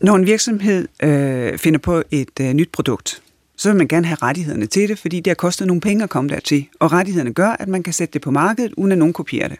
[0.00, 3.22] Når en virksomhed øh, finder på et øh, nyt produkt,
[3.56, 6.10] så vil man gerne have rettighederne til det, fordi det har kostet nogle penge at
[6.10, 6.66] komme dertil.
[6.80, 9.58] Og rettighederne gør, at man kan sætte det på markedet, uden at nogen kopierer det.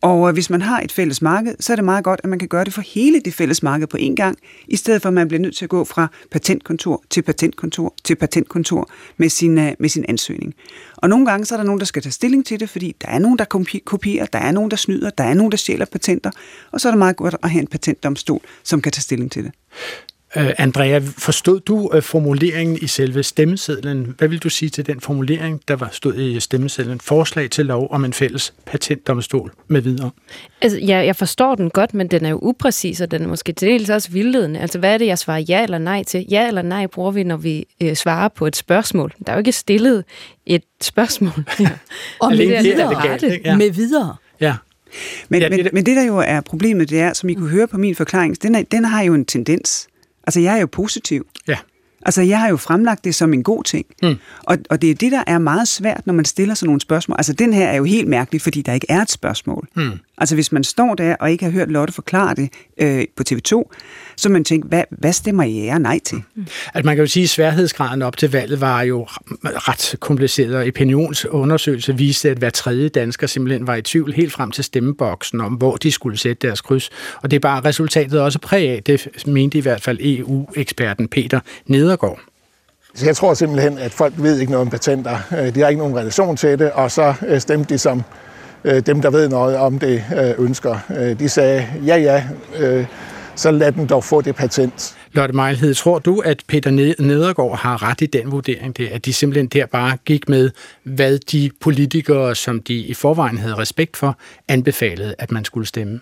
[0.00, 2.38] Og øh, hvis man har et fælles marked, så er det meget godt, at man
[2.38, 4.38] kan gøre det for hele det fælles marked på én gang,
[4.68, 8.14] i stedet for at man bliver nødt til at gå fra patentkontor til patentkontor til
[8.14, 10.54] patentkontor med sin, øh, med sin ansøgning.
[10.96, 13.08] Og nogle gange så er der nogen, der skal tage stilling til det, fordi der
[13.08, 13.44] er nogen, der
[13.84, 16.30] kopierer, der er nogen, der snyder, der er nogen, der stjæler patenter,
[16.72, 19.44] og så er det meget godt at have en patentdomstol, som kan tage stilling til
[19.44, 19.52] det.
[20.36, 24.14] Uh, Andrea, forstod du uh, formuleringen i selve stemmesedlen?
[24.18, 27.00] Hvad vil du sige til den formulering, der var stod i stemmesedlen?
[27.00, 30.10] Forslag til lov om en fælles patentdomstol med videre.
[30.62, 33.52] Altså, ja, jeg forstår den godt, men den er jo upræcis, og den er måske
[33.52, 34.60] til dels også vildledende.
[34.60, 36.26] Altså, hvad er det, jeg svarer ja eller nej til?
[36.30, 39.12] Ja eller nej bruger vi, når vi øh, svarer på et spørgsmål.
[39.26, 40.04] Der er jo ikke stillet
[40.46, 41.44] et spørgsmål.
[41.60, 41.70] Ja.
[42.20, 43.56] og med det, det er rette, ja.
[43.56, 44.16] med videre.
[44.40, 44.56] Ja.
[45.28, 47.50] Men, ja, det, men, men det, der jo er problemet, det er, som I kunne
[47.50, 49.88] høre på min forklaring, den, er, den har jo en tendens.
[50.28, 51.26] Altså, jeg er jo positiv.
[51.46, 51.56] Ja.
[52.02, 53.86] Altså, jeg har jo fremlagt det som en god ting.
[54.02, 54.14] Mm.
[54.42, 57.16] Og, og det er det, der er meget svært, når man stiller sådan nogle spørgsmål.
[57.18, 59.68] Altså, den her er jo helt mærkelig, fordi der ikke er et spørgsmål.
[59.76, 59.90] Mm.
[60.18, 63.62] Altså, hvis man står der og ikke har hørt Lotte forklare det øh, på TV2,
[64.18, 66.22] så man tænker, hvad, hvad stemmer I ja nej til?
[66.34, 66.46] Mm.
[66.74, 69.06] At man kan jo sige, at sværhedsgraden op til valget var jo
[69.42, 74.50] ret kompliceret, og opinionsundersøgelse viste, at hver tredje dansker simpelthen var i tvivl helt frem
[74.50, 76.90] til stemmeboksen om, hvor de skulle sætte deres kryds.
[77.22, 81.40] Og det er bare resultatet også præg af, det mente i hvert fald EU-eksperten Peter
[81.66, 82.20] Nedergaard.
[82.94, 85.18] Så jeg tror simpelthen, at folk ved ikke noget om patenter.
[85.38, 88.02] Øh, de har ikke nogen relation til det, og så øh, stemte de som
[88.64, 90.04] øh, dem, der ved noget om det,
[90.38, 90.78] ønsker.
[91.18, 92.24] De sagde, ja ja,
[93.38, 94.96] så lad den dog få det patent.
[95.12, 99.12] Lotte Mejlhed, tror du, at Peter Nedergaard har ret i den vurdering, det, at de
[99.12, 100.50] simpelthen der bare gik med,
[100.82, 104.18] hvad de politikere, som de i forvejen havde respekt for,
[104.48, 106.00] anbefalede, at man skulle stemme?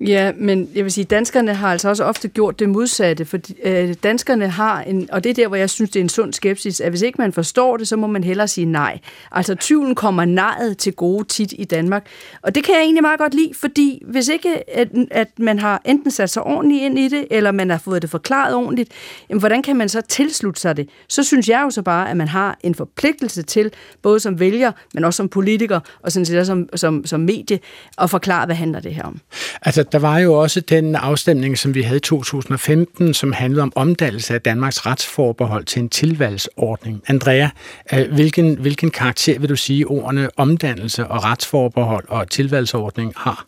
[0.00, 3.94] Ja, men jeg vil sige, danskerne har altså også ofte gjort det modsatte, for øh,
[4.02, 6.80] danskerne har en, og det er der, hvor jeg synes, det er en sund skepsis,
[6.80, 8.98] at hvis ikke man forstår det, så må man hellere sige nej.
[9.32, 12.06] Altså tvivlen kommer nejet til gode tit i Danmark,
[12.42, 15.82] og det kan jeg egentlig meget godt lide, fordi hvis ikke, at, at man har
[15.84, 18.90] enten sat sig ordentligt ind i det, eller man har fået det forklaret ordentligt,
[19.30, 20.88] jamen, hvordan kan man så tilslutte sig det?
[21.08, 23.70] Så synes jeg jo så bare, at man har en forpligtelse til,
[24.02, 27.58] både som vælger, men også som politiker, og sådan set også som, som, som medie,
[27.98, 29.20] at forklare, hvad handler det her om.
[29.62, 33.72] Altså, der var jo også den afstemning, som vi havde i 2015, som handlede om
[33.76, 37.02] omdannelse af Danmarks retsforbehold til en tilvalgsordning.
[37.06, 37.48] Andrea,
[37.92, 43.46] øh, hvilken, hvilken karakter vil du sige, ordene omdannelse og retsforbehold og tilvalgsordning har?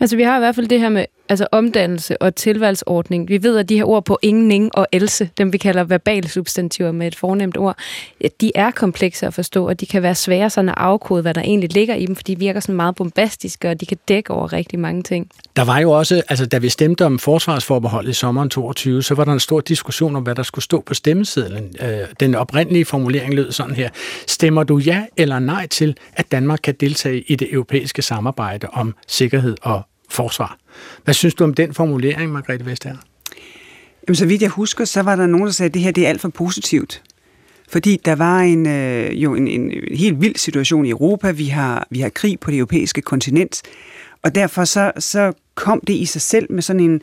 [0.00, 3.28] Altså, vi har i hvert fald det her med altså omdannelse og tilvalgsordning.
[3.28, 6.28] Vi ved, at de her ord på ingen, ingen og else, dem vi kalder verbale
[6.28, 7.76] substantiver med et fornemt ord,
[8.40, 11.40] de er komplekse at forstå, og de kan være svære sådan at afkode, hvad der
[11.40, 14.52] egentlig ligger i dem, for de virker sådan meget bombastiske, og de kan dække over
[14.52, 15.30] rigtig mange ting.
[15.56, 19.24] Der var jo også, altså da vi stemte om forsvarsforbeholdet i sommeren 22, så var
[19.24, 21.74] der en stor diskussion om, hvad der skulle stå på stemmesedlen.
[21.80, 21.88] Øh,
[22.20, 23.88] den oprindelige formulering lød sådan her.
[24.26, 28.94] Stemmer du ja eller nej til, at Danmark kan deltage i det europæiske samarbejde om
[29.06, 30.58] sikkerhed og forsvar?
[31.04, 32.96] Hvad synes du om den formulering, Margrethe Vestager?
[34.08, 36.04] Jamen, så vidt jeg husker, så var der nogen, der sagde, at det her det
[36.04, 37.02] er alt for positivt.
[37.68, 41.30] Fordi der var en, øh, jo en, en helt vild situation i Europa.
[41.30, 43.62] Vi har, vi har krig på det europæiske kontinent.
[44.22, 47.00] Og derfor så, så kom det i sig selv med sådan en...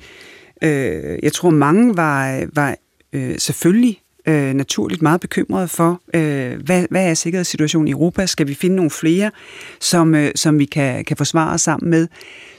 [0.61, 2.75] Øh, jeg tror, mange var, var
[3.13, 8.25] øh, selvfølgelig øh, naturligt meget bekymrede for, øh, hvad, hvad er sikkerhedssituationen i Europa?
[8.25, 9.31] Skal vi finde nogle flere,
[9.79, 12.07] som, øh, som vi kan, kan forsvare os sammen med?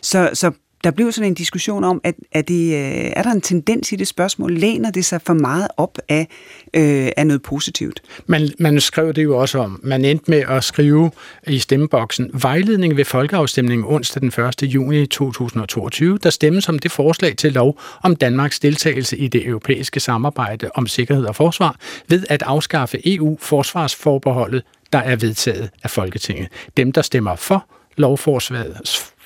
[0.02, 0.50] Så, så
[0.84, 3.96] der blev sådan en diskussion om, at, er, det, øh, er der en tendens i
[3.96, 4.54] det spørgsmål?
[4.54, 6.28] Læner det sig for meget op af,
[6.74, 8.02] øh, af noget positivt?
[8.26, 9.80] Man, man skrev det jo også om.
[9.82, 11.10] Man endte med at skrive
[11.46, 14.62] i stemmeboksen, vejledning ved folkeafstemningen onsdag den 1.
[14.62, 20.00] juni 2022, der stemmes om det forslag til lov om Danmarks deltagelse i det europæiske
[20.00, 21.76] samarbejde om sikkerhed og forsvar
[22.08, 24.62] ved at afskaffe EU-forsvarsforbeholdet,
[24.92, 26.48] der er vedtaget af Folketinget.
[26.76, 27.66] Dem, der stemmer for
[27.96, 28.76] lovforslaget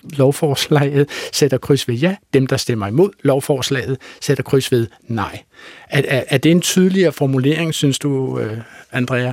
[0.04, 5.42] lovforslaget sætter kryds ved ja, dem, der stemmer imod lovforslaget, sætter kryds ved nej.
[5.90, 8.58] Er, er, er det en tydeligere formulering, synes du, øh,
[8.92, 9.32] Andrea?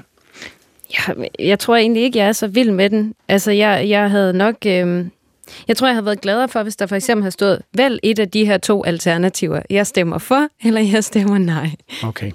[0.93, 3.15] Ja, jeg tror egentlig ikke, jeg er så vild med den.
[3.27, 4.55] Altså, jeg, jeg havde nok...
[4.65, 5.05] Øh,
[5.67, 8.19] jeg tror, jeg havde været gladere for, hvis der for eksempel havde stået, vælg et
[8.19, 9.61] af de her to alternativer.
[9.69, 11.69] Jeg stemmer for, eller jeg stemmer nej.
[12.03, 12.31] Okay.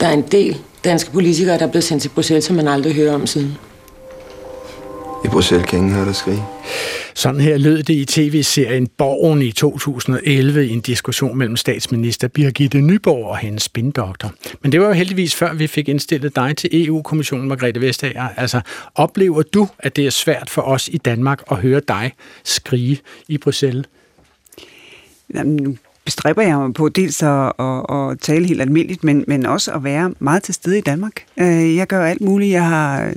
[0.00, 2.94] Der er en del danske politikere, der er blevet sendt til Bruxelles, som man aldrig
[2.94, 3.58] hører om siden.
[5.24, 6.42] I Bruxelles kan ingen høre dig skrige.
[7.14, 12.80] Sådan her lød det i tv-serien Borgen i 2011 i en diskussion mellem statsminister Birgitte
[12.80, 14.32] Nyborg og hendes spindoktor.
[14.60, 18.28] Men det var jo heldigvis før vi fik indstillet dig til EU-kommissionen, Margrethe Vestager.
[18.36, 18.60] Altså,
[18.94, 22.12] oplever du, at det er svært for os i Danmark at høre dig
[22.44, 23.86] skrige i Bruxelles?
[25.34, 29.46] Jamen, nu bestræber jeg mig på dels at, at, at tale helt almindeligt, men, men
[29.46, 31.24] også at være meget til stede i Danmark.
[31.36, 32.52] Øh, jeg gør alt muligt.
[32.52, 33.12] Jeg har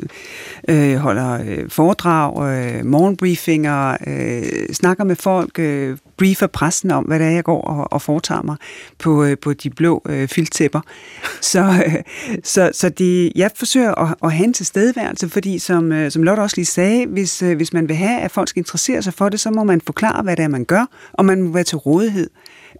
[0.68, 7.20] øh, holder øh, foredrag, øh, morgenbriefinger, øh, snakker med folk, øh, briefer pressen om, hvad
[7.20, 8.56] det er, jeg går og, og foretager mig
[9.00, 10.82] på, øh, på de blå øh, filtæpper.
[11.42, 11.96] Så, øh,
[12.54, 16.42] så, så det, jeg forsøger at, at have en tilstedeværelse, fordi som, øh, som Lotte
[16.42, 19.30] også lige sagde, hvis, øh, hvis man vil have, at folk skal interessere sig for
[19.30, 21.78] det, så må man forklare, hvad det er, man gør, og man må være til
[21.78, 22.30] rådighed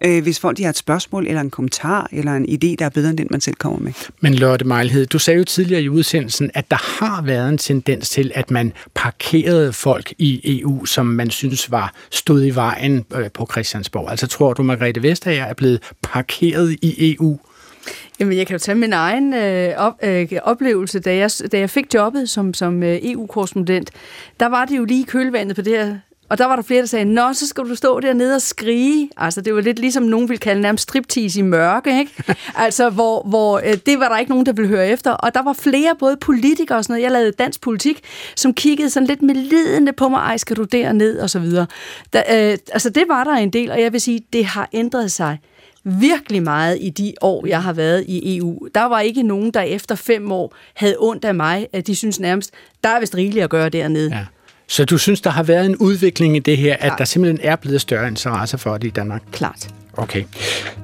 [0.04, 2.88] øh, hvis folk de har et spørgsmål, eller en kommentar, eller en idé, der er
[2.88, 3.92] bedre end den, man selv kommer med.
[4.20, 8.10] Men Lotte Mejlhed, du sagde jo tidligere i udsendelsen, at der har været en tendens
[8.10, 13.30] til, at man parkerede folk i EU, som man synes var stået i vejen øh,
[13.30, 14.10] på Christiansborg.
[14.10, 17.38] Altså tror du, Margrethe Vestager er blevet parkeret i EU?
[18.20, 21.00] Jamen, jeg kan jo tage min egen øh, op, øh, oplevelse.
[21.00, 23.90] Da jeg, da jeg fik jobbet som, som øh, EU-korrespondent,
[24.40, 25.96] der var det jo lige kølvandet på det her
[26.30, 29.10] og der var der flere, der sagde, nå, så skal du stå dernede og skrige.
[29.16, 32.12] Altså, det var lidt ligesom nogen ville kalde nærmest striptease i mørke, ikke?
[32.64, 35.10] altså, hvor, hvor øh, det var der ikke nogen, der ville høre efter.
[35.10, 38.00] Og der var flere, både politikere og sådan noget, jeg lavede dansk politik,
[38.36, 41.66] som kiggede sådan lidt med lidende på mig, ej, skal du derned, og så videre.
[42.12, 45.12] Da, øh, altså, det var der en del, og jeg vil sige, det har ændret
[45.12, 45.38] sig
[45.84, 48.68] virkelig meget i de år, jeg har været i EU.
[48.74, 51.66] Der var ikke nogen, der efter fem år havde ondt af mig.
[51.72, 52.50] At de synes nærmest,
[52.84, 54.16] der er vist rigeligt at gøre dernede.
[54.16, 54.24] Ja.
[54.70, 56.92] Så du synes, der har været en udvikling i det her, Klart.
[56.92, 59.22] at der simpelthen er blevet større interesse for det i Danmark?
[59.32, 59.68] Klart.
[59.96, 60.24] Okay.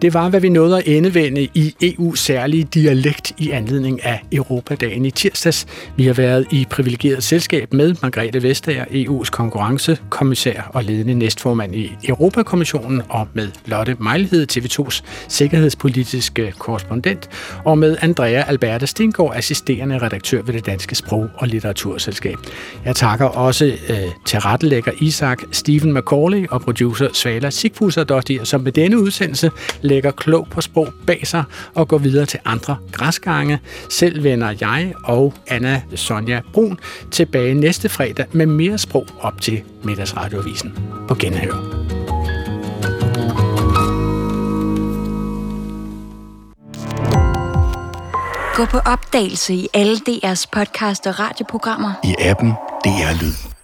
[0.03, 5.05] Det var, hvad vi nåede at endevende i EU's særlige dialekt i anledning af Europadagen
[5.05, 5.67] i tirsdags.
[5.97, 11.93] Vi har været i privilegeret selskab med Margrethe Vestager, EU's konkurrencekommissær og ledende næstformand i
[12.09, 17.29] Europakommissionen, og med Lotte Mejlhed, TV2's sikkerhedspolitiske korrespondent,
[17.65, 22.37] og med Andrea Alberta Stengård, assisterende redaktør ved det Danske Sprog- og Litteraturselskab.
[22.85, 28.73] Jeg takker også øh, til rettelægger Isak, Stephen McCauley og producer Svala Sigfusser, som med
[28.97, 31.45] denne udsendelse lægger klog på sprog bag sig
[31.75, 33.61] og går videre til andre græsgange.
[33.91, 36.79] Selv vender jeg og Anna Sonja Brun
[37.11, 40.79] tilbage næste fredag med mere sprog op til middagsradioavisen.
[41.09, 41.53] På genhør.
[48.55, 51.93] Gå på opdagelse i alle DR's podcast og radioprogrammer.
[52.05, 52.51] I appen
[52.85, 53.56] DR Lyd.